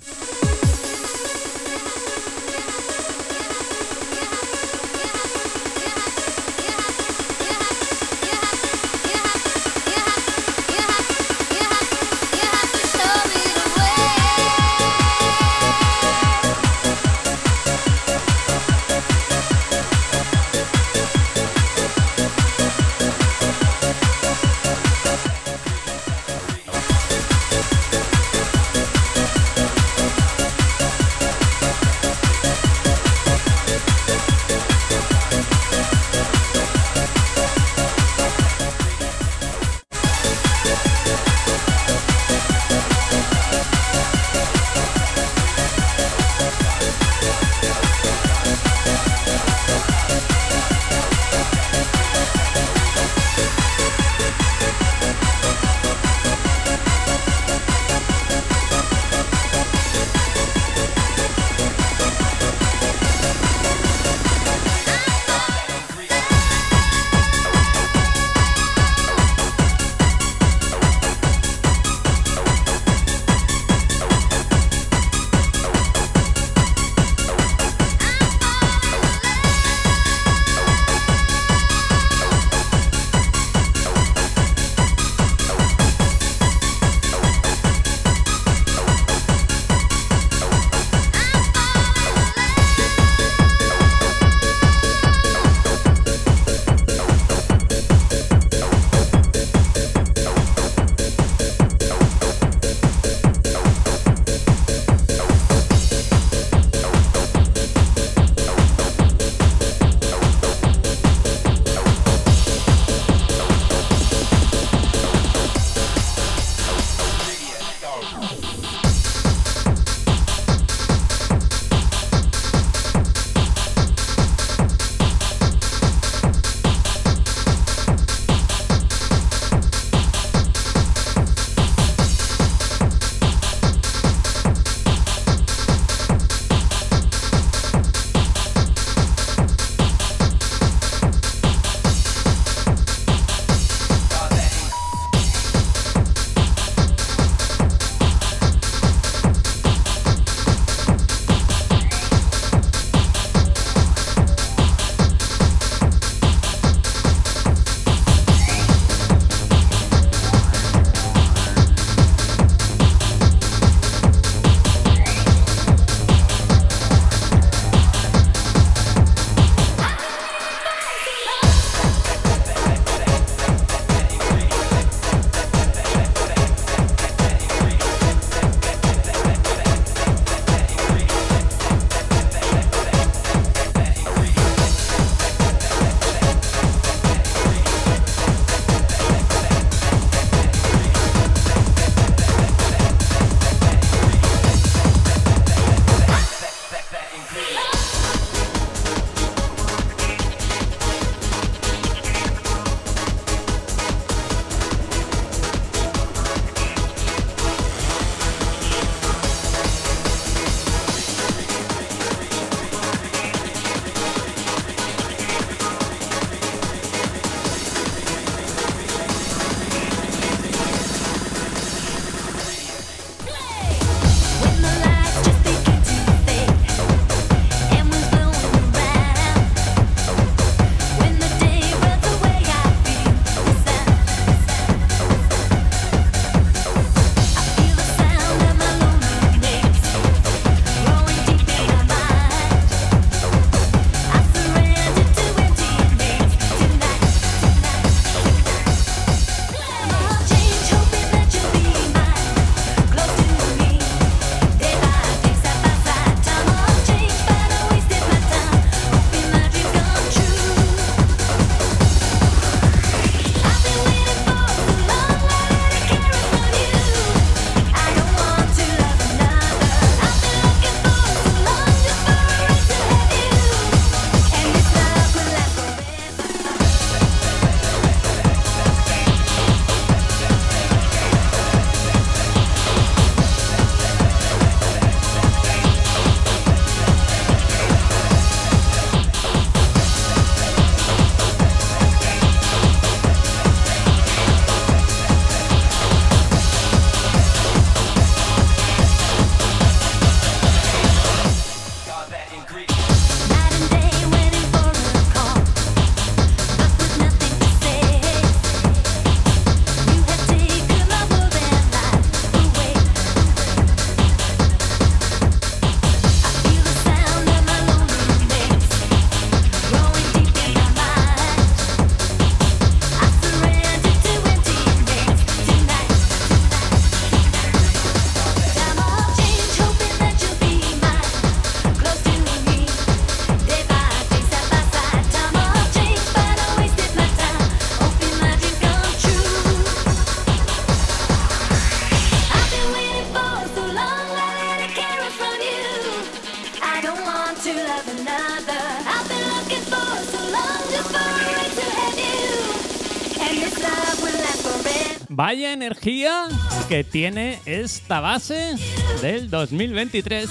que 356.68 356.84
tiene 356.84 357.40
esta 357.46 358.00
base 358.00 358.56
del 359.02 359.30
2023, 359.30 360.30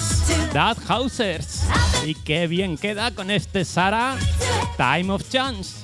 Dad 0.52 0.76
Housers. 0.86 1.64
Y 2.06 2.14
qué 2.14 2.46
bien 2.46 2.76
queda 2.78 3.10
con 3.12 3.30
este 3.30 3.64
Sara 3.64 4.16
Time 4.76 5.12
of 5.12 5.28
Chance. 5.28 5.82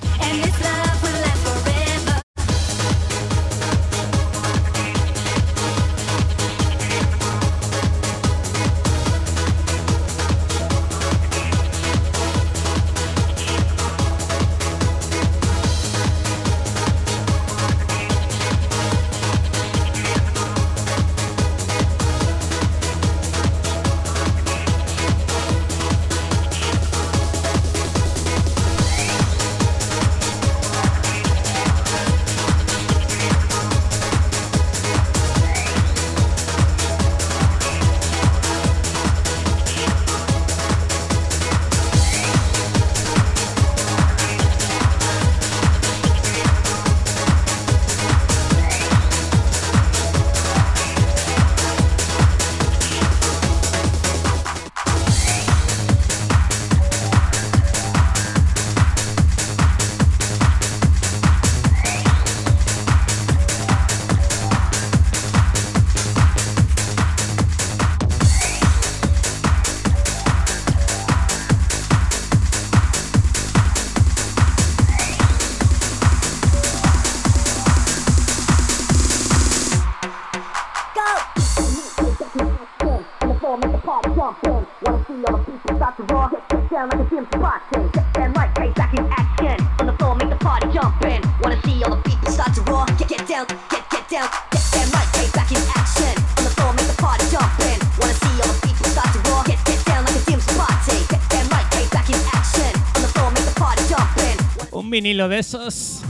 de 105.27 105.39
esos 105.39 106.01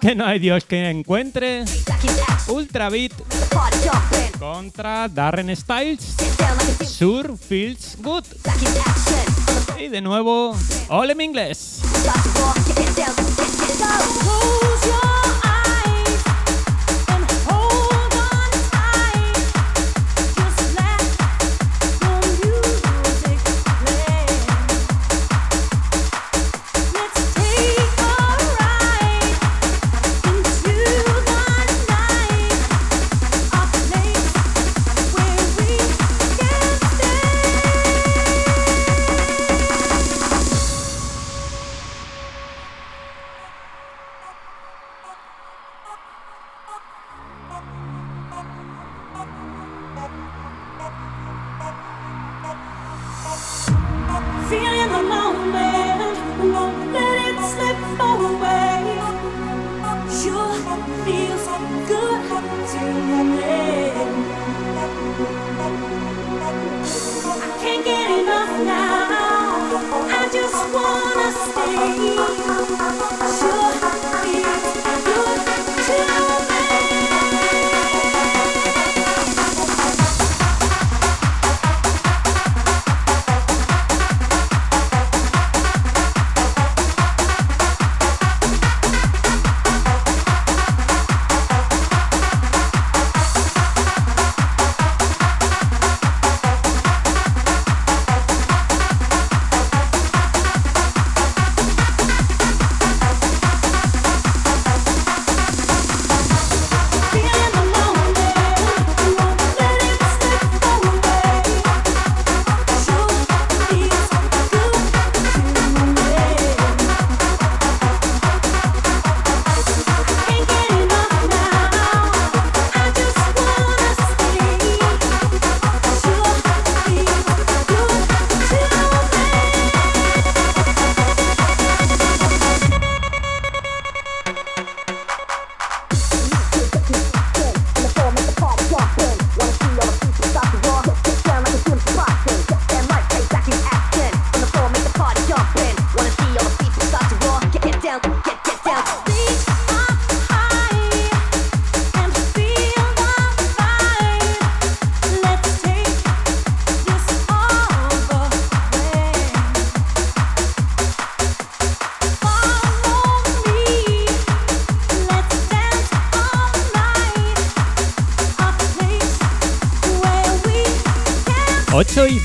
que 0.00 0.14
no 0.14 0.24
hay 0.24 0.38
Dios 0.38 0.64
que 0.64 0.88
encuentre. 0.88 1.64
Ultra 2.48 2.88
Beat 2.88 3.12
contra 4.38 5.08
Darren 5.08 5.54
Styles. 5.54 6.14
Sur 6.86 7.36
Feels 7.36 7.96
Good. 8.00 8.24
Y 9.78 9.88
de 9.88 10.00
nuevo, 10.00 10.56
All 10.88 11.20
inglés. 11.20 11.82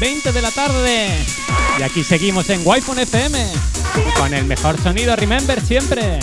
20 0.01 0.31
de 0.31 0.41
la 0.41 0.49
tarde. 0.49 1.15
Y 1.77 1.83
aquí 1.83 2.03
seguimos 2.03 2.49
en 2.49 2.61
Wi-Fi 2.65 3.01
FM 3.01 3.47
con 4.17 4.33
el 4.33 4.45
mejor 4.45 4.81
sonido, 4.81 5.15
remember 5.15 5.63
siempre. 5.63 6.17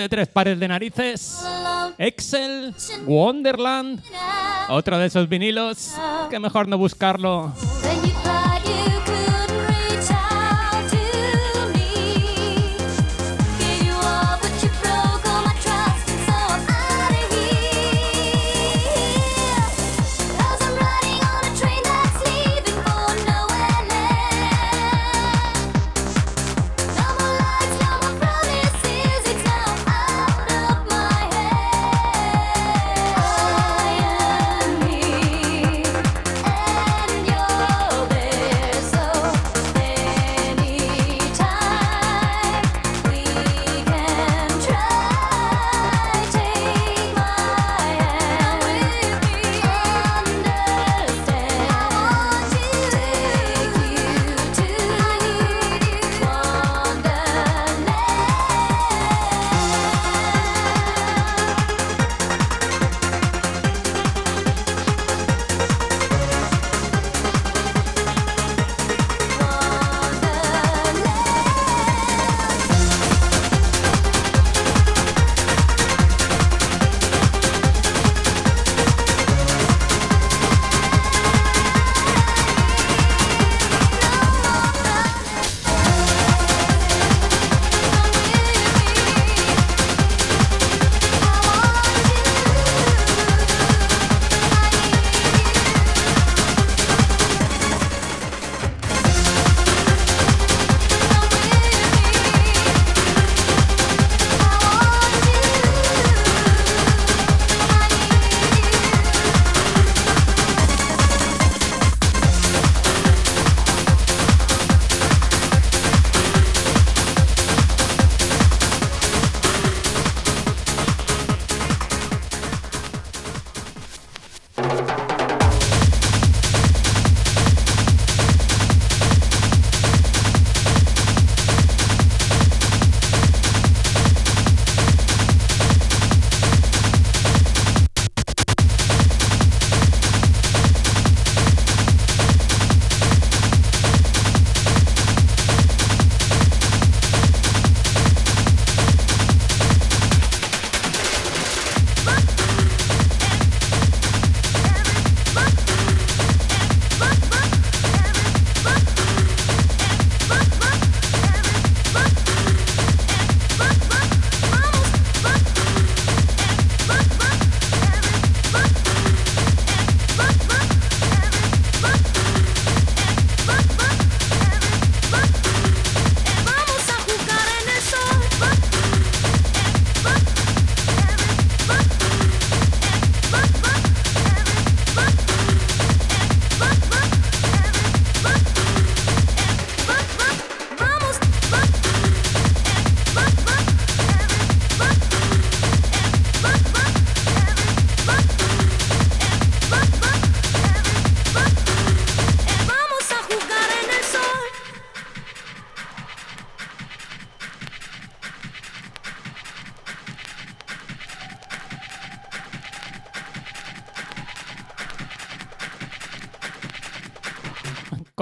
de 0.00 0.08
tres 0.08 0.28
pares 0.28 0.58
de 0.58 0.66
narices, 0.66 1.44
Excel, 1.98 2.74
Wonderland, 3.06 4.02
otro 4.70 4.98
de 4.98 5.06
esos 5.06 5.28
vinilos, 5.28 5.92
que 6.30 6.38
mejor 6.38 6.68
no 6.68 6.78
buscarlo. 6.78 7.52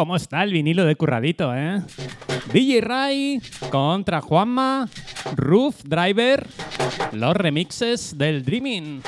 ¿Cómo 0.08 0.16
está 0.16 0.42
el 0.42 0.54
vinilo 0.54 0.86
de 0.86 0.96
curradito, 0.96 1.54
eh? 1.54 1.82
DJ 2.50 2.80
Ray 2.80 3.42
contra 3.68 4.22
Juanma, 4.22 4.88
Roof 5.36 5.82
Driver, 5.84 6.46
los 7.12 7.36
remixes 7.36 8.16
del 8.16 8.42
Dreaming. 8.42 9.02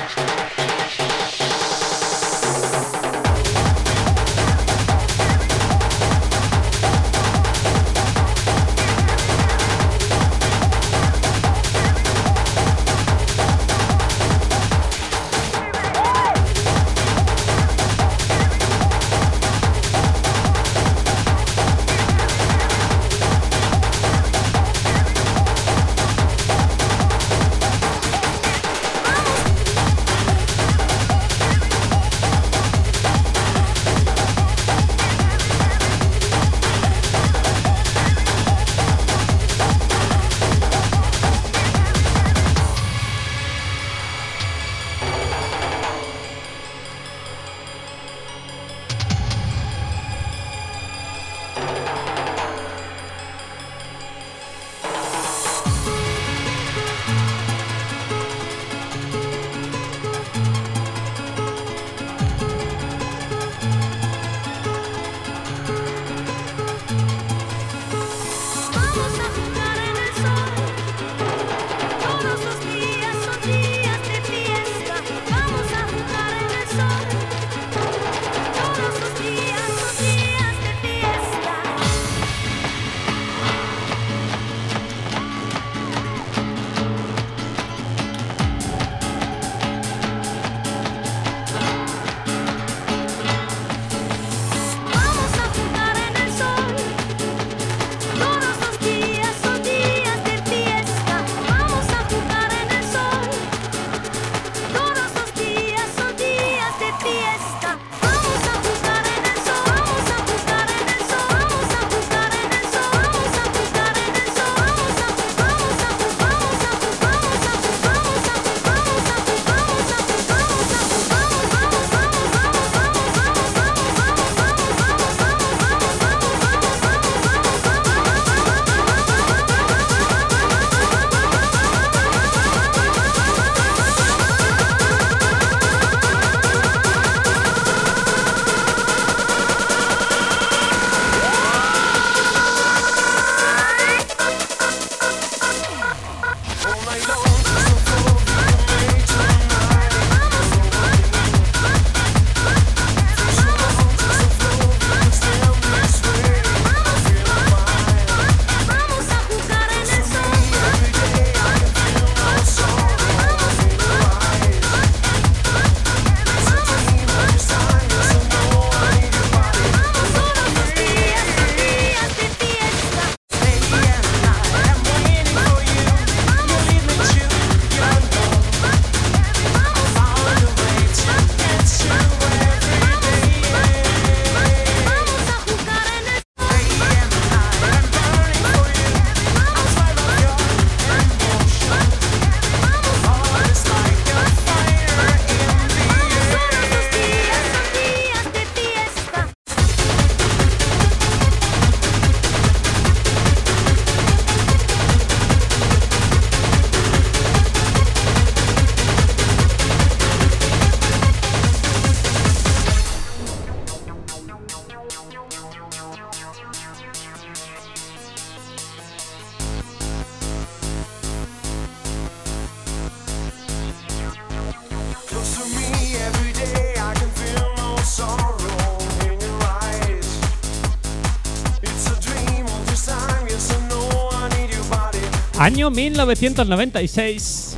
Año 235.41 235.71
1996. 235.71 237.57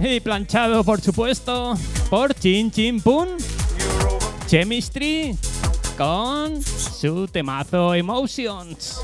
Y 0.00 0.20
planchado, 0.20 0.84
por 0.84 1.00
supuesto, 1.00 1.78
por 2.10 2.34
Chin 2.34 2.70
Chin 2.70 3.00
Pun. 3.00 3.28
Chemistry 4.46 5.34
con 5.96 6.62
su 6.62 7.26
temazo 7.26 7.94
Emotions. 7.94 9.00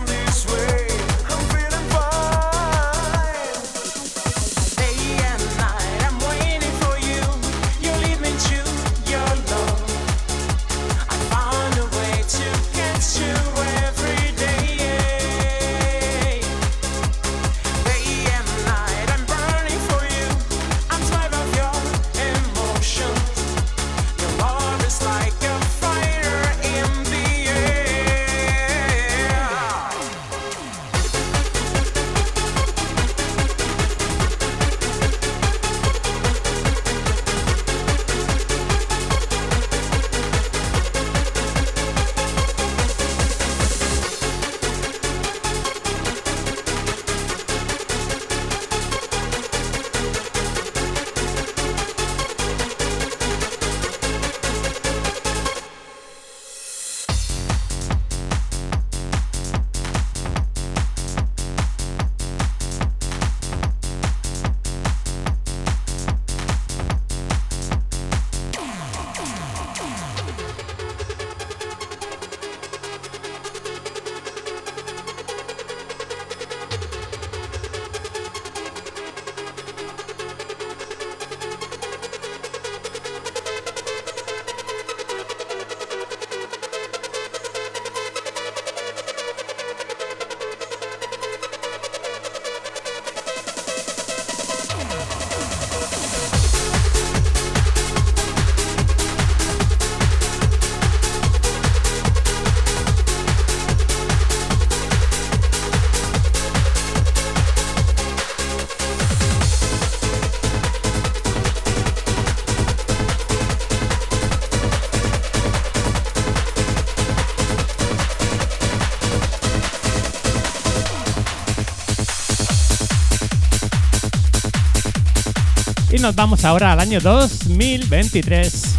nos 126.08 126.16
vamos 126.16 126.42
ahora 126.46 126.72
al 126.72 126.80
año 126.80 127.00
2023 127.00 128.76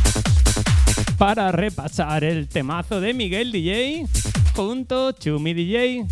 para 1.19 1.51
repasar 1.51 2.23
el 2.23 2.47
temazo 2.47 2.99
de 2.99 3.13
Miguel 3.13 3.51
DJ 3.51 4.07
junto 4.55 5.11
Chumi 5.11 5.53
DJ. 5.53 6.07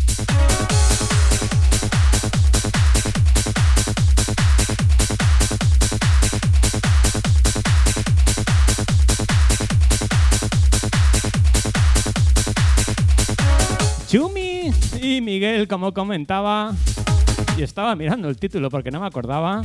Chumi 14.06 14.70
y 15.02 15.20
Miguel, 15.20 15.66
como 15.66 15.92
comentaba, 15.92 16.76
y 17.56 17.64
estaba 17.64 17.96
mirando 17.96 18.28
el 18.28 18.36
título 18.36 18.70
porque 18.70 18.92
no 18.92 19.00
me 19.00 19.08
acordaba. 19.08 19.64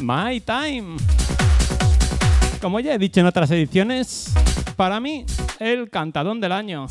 My 0.00 0.40
Time. 0.40 0.96
Como 2.60 2.80
ya 2.80 2.94
he 2.94 2.98
dicho 2.98 3.20
en 3.20 3.26
otras 3.26 3.50
ediciones, 3.50 4.32
para 4.76 5.00
mí 5.00 5.24
el 5.58 5.90
cantadón 5.90 6.40
del 6.40 6.52
año. 6.52 6.86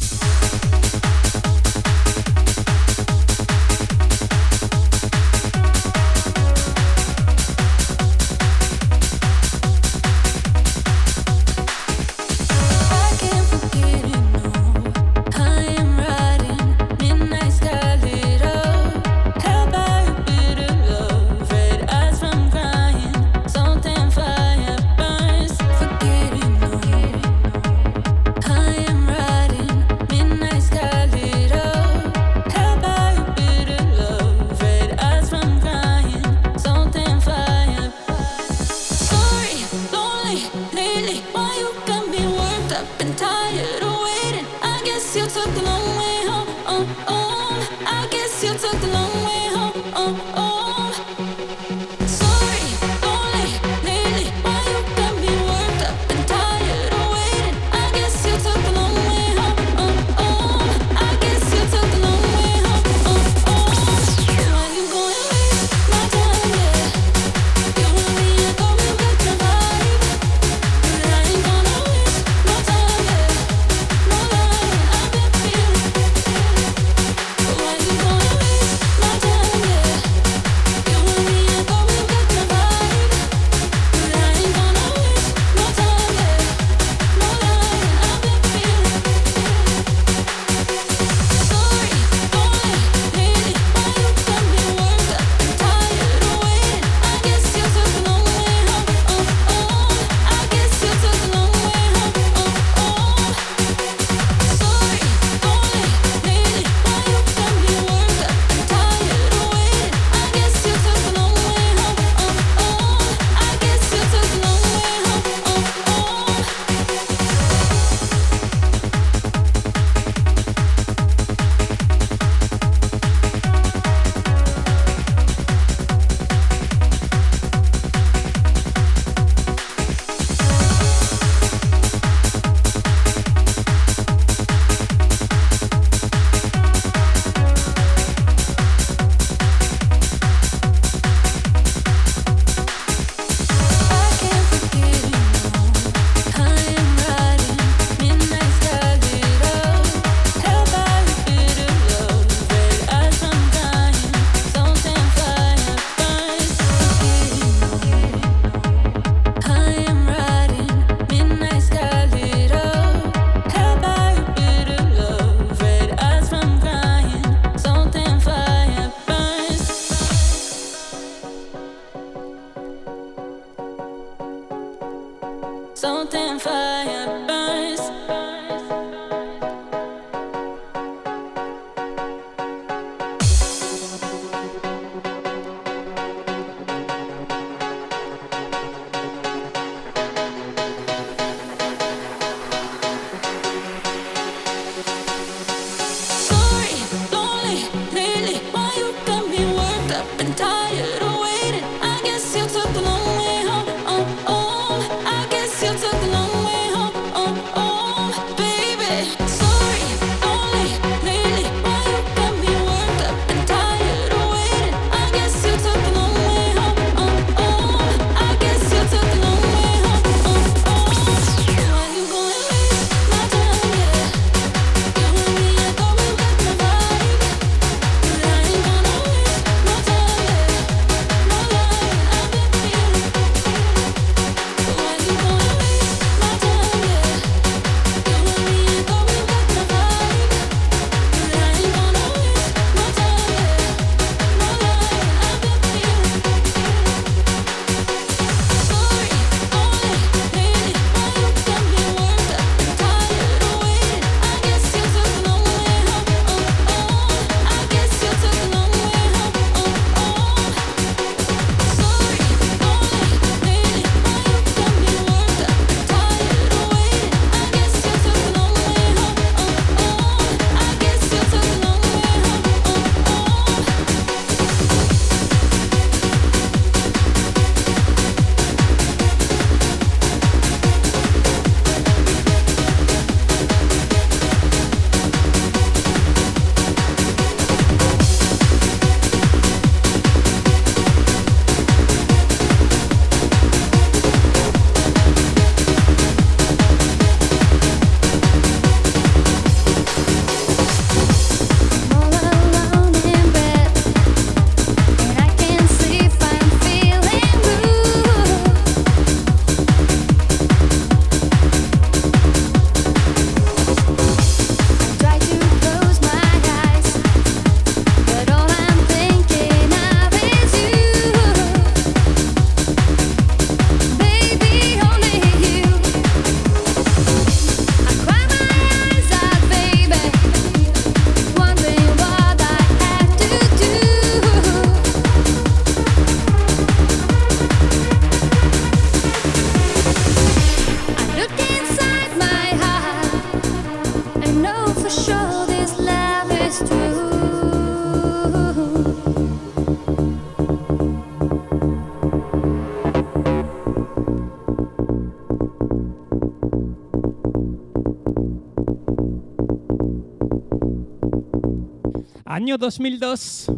año 362.49 362.57
2002 362.57 363.51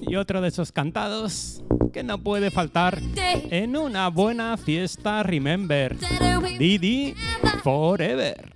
y 0.00 0.16
otro 0.16 0.40
de 0.40 0.48
esos 0.48 0.72
cantados 0.72 1.62
que 1.92 2.02
no 2.02 2.18
puede 2.18 2.50
faltar 2.50 3.00
en 3.14 3.76
una 3.76 4.08
buena 4.08 4.56
fiesta 4.56 5.22
Remember. 5.22 5.96
Didi 6.58 7.14
Forever. 7.62 8.52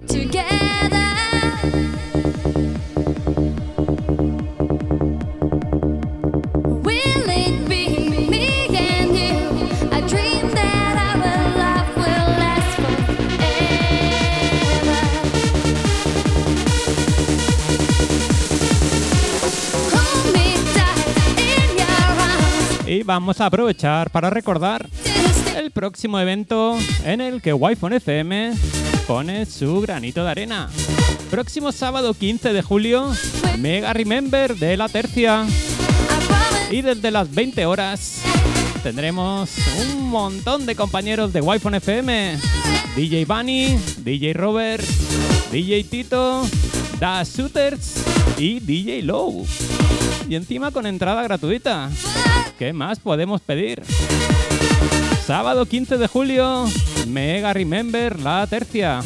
vamos 23.11 23.41
a 23.41 23.47
aprovechar 23.47 24.09
para 24.11 24.31
recordar 24.31 24.89
el 25.57 25.73
próximo 25.73 26.21
evento 26.21 26.79
en 27.05 27.21
el 27.21 27.43
que 27.43 27.53
wi 27.53 27.77
FM 27.77 28.53
pone 29.09 29.47
su 29.47 29.81
granito 29.81 30.23
de 30.23 30.31
arena. 30.31 30.71
Próximo 31.29 31.73
sábado 31.73 32.15
15 32.15 32.53
de 32.53 32.63
julio, 32.63 33.13
Mega 33.59 33.93
Remember 33.93 34.55
de 34.55 34.77
la 34.77 34.89
Tercia. 34.89 35.45
Y 36.71 36.83
desde 36.83 37.11
las 37.11 37.35
20 37.35 37.67
horas 37.67 38.23
tendremos 38.85 39.51
un 39.81 40.09
montón 40.09 40.65
de 40.65 40.77
compañeros 40.77 41.33
de 41.33 41.41
wi 41.41 41.57
FM. 41.57 42.39
DJ 42.95 43.25
Bunny, 43.25 43.77
DJ 44.05 44.35
Robert, 44.35 44.85
DJ 45.51 45.83
Tito, 45.83 46.47
Da 47.01 47.23
Shooters 47.25 48.05
y 48.37 48.61
DJ 48.61 49.03
Low. 49.03 49.47
Y 50.29 50.35
encima 50.35 50.71
con 50.71 50.85
entrada 50.85 51.23
gratuita. 51.23 51.89
¿Qué 52.59 52.75
más 52.75 53.01
podemos 53.01 53.41
pedir? 53.41 53.83
Sábado 55.25 55.65
15 55.65 55.97
de 55.97 56.07
julio, 56.07 56.67
Mega 57.09 57.55
Remember 57.55 58.21
la 58.21 58.47
tercia. 58.47 59.01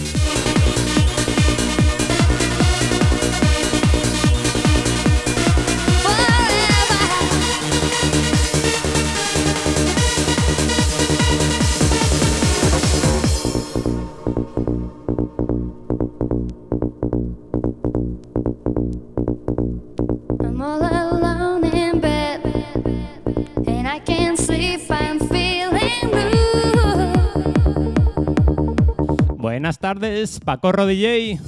Buenas 29.64 29.78
tardes, 29.78 30.40
Pacorro 30.44 30.84
DJ. 30.84 31.40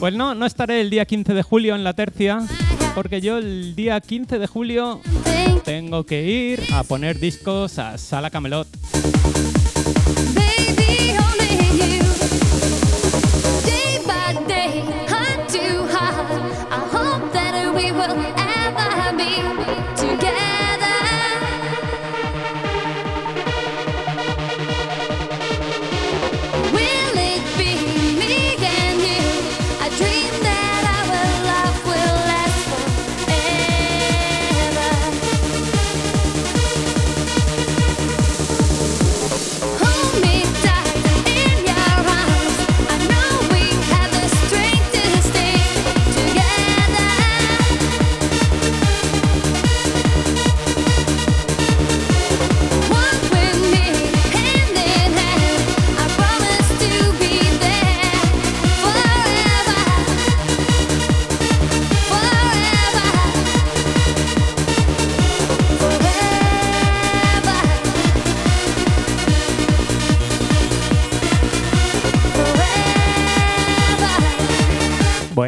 Pues 0.00 0.12
no, 0.12 0.34
no 0.34 0.44
estaré 0.44 0.82
el 0.82 0.90
día 0.90 1.06
15 1.06 1.32
de 1.32 1.42
julio 1.42 1.74
en 1.74 1.82
la 1.82 1.94
tercia, 1.94 2.46
porque 2.94 3.22
yo 3.22 3.38
el 3.38 3.74
día 3.74 3.98
15 4.02 4.38
de 4.38 4.46
julio 4.46 5.00
tengo 5.64 6.04
que 6.04 6.26
ir 6.26 6.62
a 6.74 6.82
poner 6.82 7.18
discos 7.18 7.78
a 7.78 7.96
Sala 7.96 8.28
Camelot. 8.28 8.68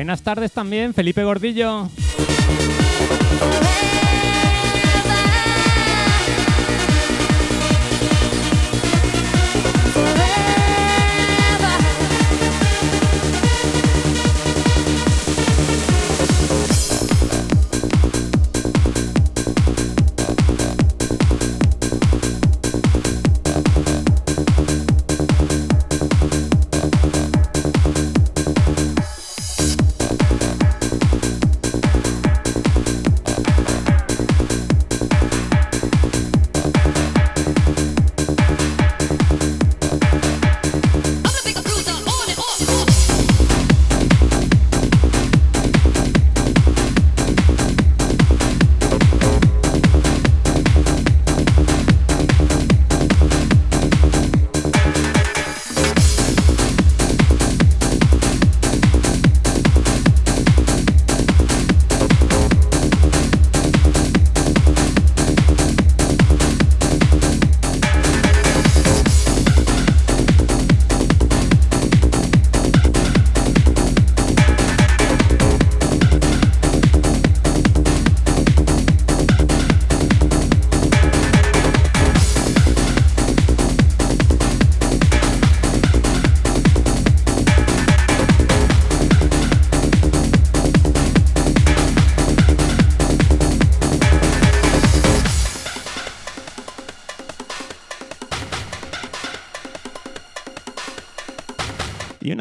Buenas 0.05 0.21
tardes 0.21 0.53
también, 0.53 0.93
Felipe 0.93 1.25
Gordillo. 1.25 1.89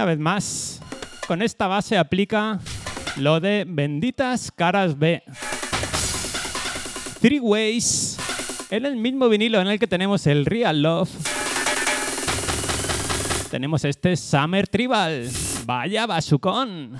Una 0.04 0.12
vez 0.12 0.20
más, 0.20 0.82
con 1.30 1.42
esta 1.42 1.68
base 1.68 1.98
aplica 1.98 2.60
lo 3.16 3.40
de 3.40 3.64
benditas 3.66 4.52
caras 4.52 5.00
B. 5.00 5.24
Three 7.22 7.40
Ways, 7.40 8.18
en 8.70 8.86
el 8.86 8.98
mismo 8.98 9.30
vinilo 9.30 9.62
en 9.62 9.68
el 9.68 9.80
que 9.80 9.88
tenemos 9.88 10.28
el 10.28 10.46
Real 10.46 10.82
Love. 10.82 11.10
Tenemos 13.50 13.86
este 13.86 14.18
Summer 14.18 14.68
Tribal. 14.68 15.30
Vaya 15.66 16.06
basucón. 16.06 16.98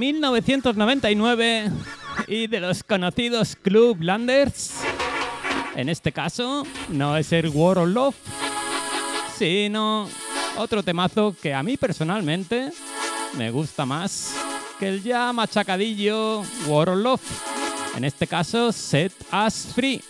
1999 0.00 1.70
y 2.26 2.46
de 2.46 2.58
los 2.58 2.82
conocidos 2.82 3.54
Club 3.54 4.00
Landers. 4.00 4.80
En 5.76 5.90
este 5.90 6.10
caso, 6.10 6.66
no 6.88 7.18
es 7.18 7.30
el 7.34 7.50
War 7.50 7.76
of 7.76 7.88
Love, 7.88 8.16
sino 9.36 10.08
otro 10.56 10.82
temazo 10.82 11.36
que 11.40 11.52
a 11.52 11.62
mí 11.62 11.76
personalmente 11.76 12.72
me 13.36 13.50
gusta 13.50 13.84
más 13.84 14.34
que 14.78 14.88
el 14.88 15.02
ya 15.02 15.34
machacadillo 15.34 16.44
War 16.66 16.88
of 16.88 16.96
Love. 16.96 17.22
En 17.94 18.04
este 18.04 18.26
caso, 18.26 18.72
Set 18.72 19.12
Us 19.46 19.66
Free. 19.74 20.02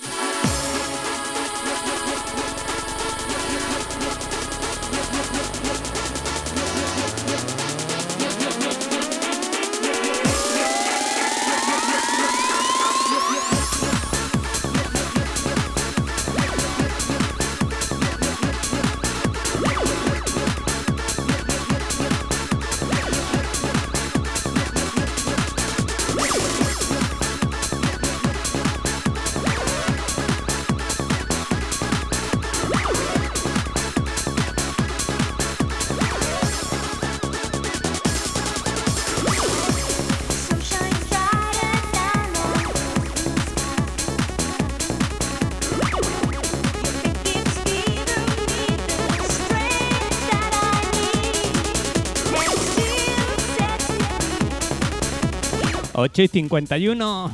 Y 56.15 56.29
51. 56.29 57.33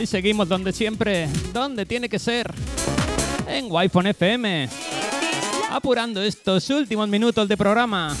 Y 0.00 0.06
seguimos 0.06 0.48
donde 0.48 0.72
siempre, 0.72 1.28
donde 1.52 1.84
tiene 1.84 2.08
que 2.08 2.18
ser. 2.18 2.52
En 3.48 3.66
Wi-Fi 3.68 4.08
FM. 4.10 4.68
Apurando 5.70 6.22
estos 6.22 6.70
últimos 6.70 7.08
minutos 7.08 7.48
de 7.48 7.56
programa. 7.56 8.16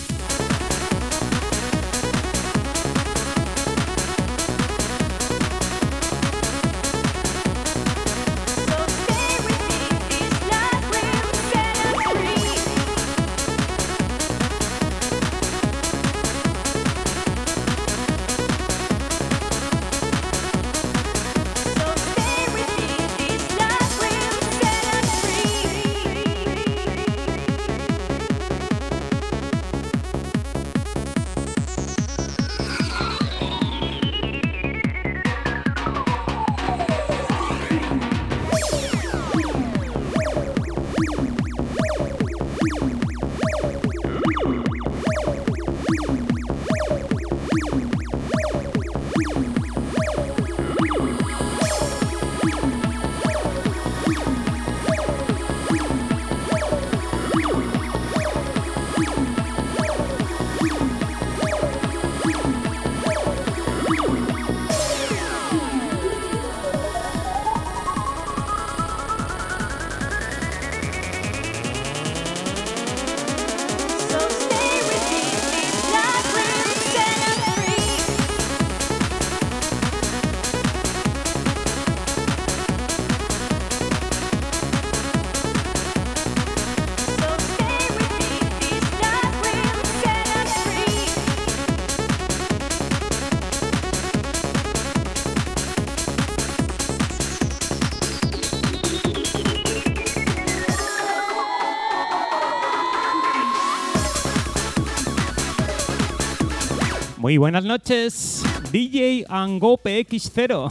Muy 107.32 107.38
buenas 107.38 107.64
noches, 107.64 108.42
DJ 108.72 109.24
Ango 109.26 109.78
PX0. 109.78 110.70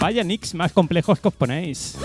Vaya 0.00 0.24
nicks 0.24 0.52
más 0.52 0.72
complejos 0.72 1.20
que 1.20 1.28
os 1.28 1.34
ponéis. 1.34 1.96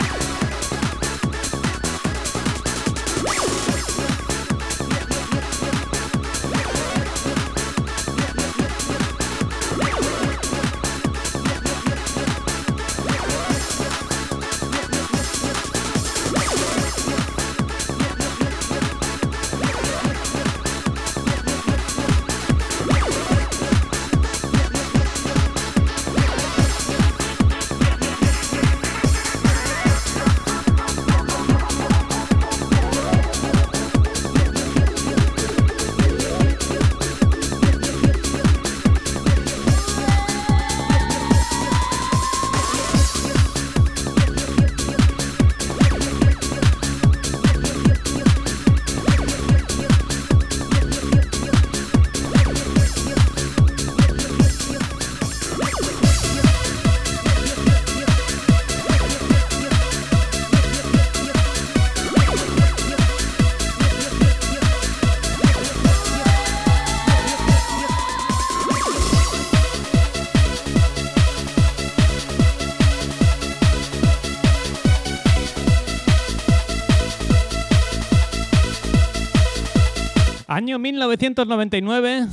Año 80.57 80.79
1999. 80.79 82.25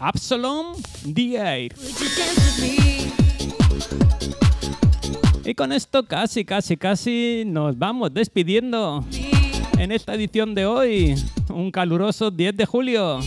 Absalom 0.00 0.74
The 1.14 1.36
Air. 1.36 1.74
Y 5.44 5.54
con 5.54 5.70
esto 5.70 6.04
casi, 6.06 6.44
casi, 6.44 6.76
casi 6.76 7.44
nos 7.46 7.78
vamos 7.78 8.12
despidiendo 8.12 9.04
en 9.78 9.92
esta 9.92 10.14
edición 10.14 10.56
de 10.56 10.66
hoy. 10.66 11.14
Un 11.48 11.70
caluroso 11.70 12.32
10 12.32 12.56
de 12.56 12.66
julio. 12.66 13.20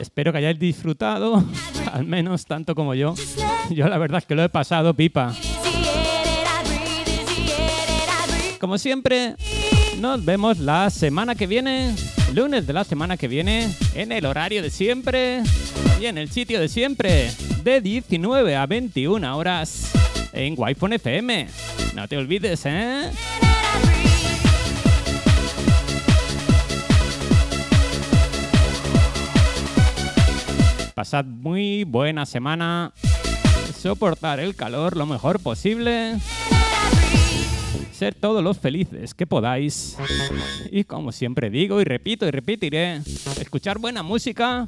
Espero 0.00 0.32
que 0.32 0.38
hayáis 0.38 0.58
disfrutado, 0.58 1.44
al 1.92 2.04
menos 2.04 2.44
tanto 2.44 2.74
como 2.74 2.92
yo. 2.94 3.14
Yo 3.70 3.88
la 3.88 3.98
verdad 3.98 4.18
es 4.18 4.26
que 4.26 4.34
lo 4.34 4.42
he 4.42 4.48
pasado 4.48 4.94
pipa. 4.94 5.32
Como 8.58 8.78
siempre, 8.78 9.36
nos 10.00 10.24
vemos 10.24 10.58
la 10.58 10.90
semana 10.90 11.34
que 11.34 11.46
viene, 11.46 11.94
lunes 12.34 12.66
de 12.66 12.72
la 12.72 12.84
semana 12.84 13.16
que 13.16 13.28
viene, 13.28 13.74
en 13.94 14.12
el 14.12 14.26
horario 14.26 14.62
de 14.62 14.70
siempre 14.70 15.42
y 16.00 16.06
en 16.06 16.18
el 16.18 16.30
sitio 16.30 16.60
de 16.60 16.68
siempre, 16.68 17.30
de 17.62 17.80
19 17.80 18.56
a 18.56 18.66
21 18.66 19.36
horas 19.36 19.92
en 20.32 20.54
Wi-Fi 20.56 20.94
FM. 20.94 21.48
No 21.94 22.08
te 22.08 22.16
olvides, 22.16 22.62
¿eh? 22.64 23.10
Pasad 30.94 31.24
muy 31.24 31.84
buena 31.84 32.26
semana. 32.26 32.92
Soportar 33.78 34.40
el 34.40 34.56
calor 34.56 34.96
lo 34.96 35.06
mejor 35.06 35.40
posible. 35.40 36.16
Ser 37.92 38.14
todos 38.14 38.42
los 38.42 38.58
felices 38.58 39.14
que 39.14 39.26
podáis. 39.26 39.96
Y 40.70 40.84
como 40.84 41.12
siempre 41.12 41.50
digo 41.50 41.80
y 41.80 41.84
repito 41.84 42.26
y 42.26 42.30
repetiré, 42.30 42.98
escuchar 43.40 43.78
buena 43.78 44.02
música 44.02 44.66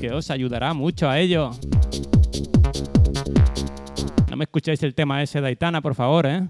que 0.00 0.10
os 0.10 0.30
ayudará 0.30 0.74
mucho 0.74 1.08
a 1.08 1.20
ello. 1.20 1.52
No 4.28 4.36
me 4.36 4.44
escuchéis 4.44 4.82
el 4.82 4.94
tema 4.94 5.22
ese 5.22 5.40
de 5.40 5.46
Aitana, 5.46 5.80
por 5.80 5.94
favor, 5.94 6.26
¿eh? 6.26 6.48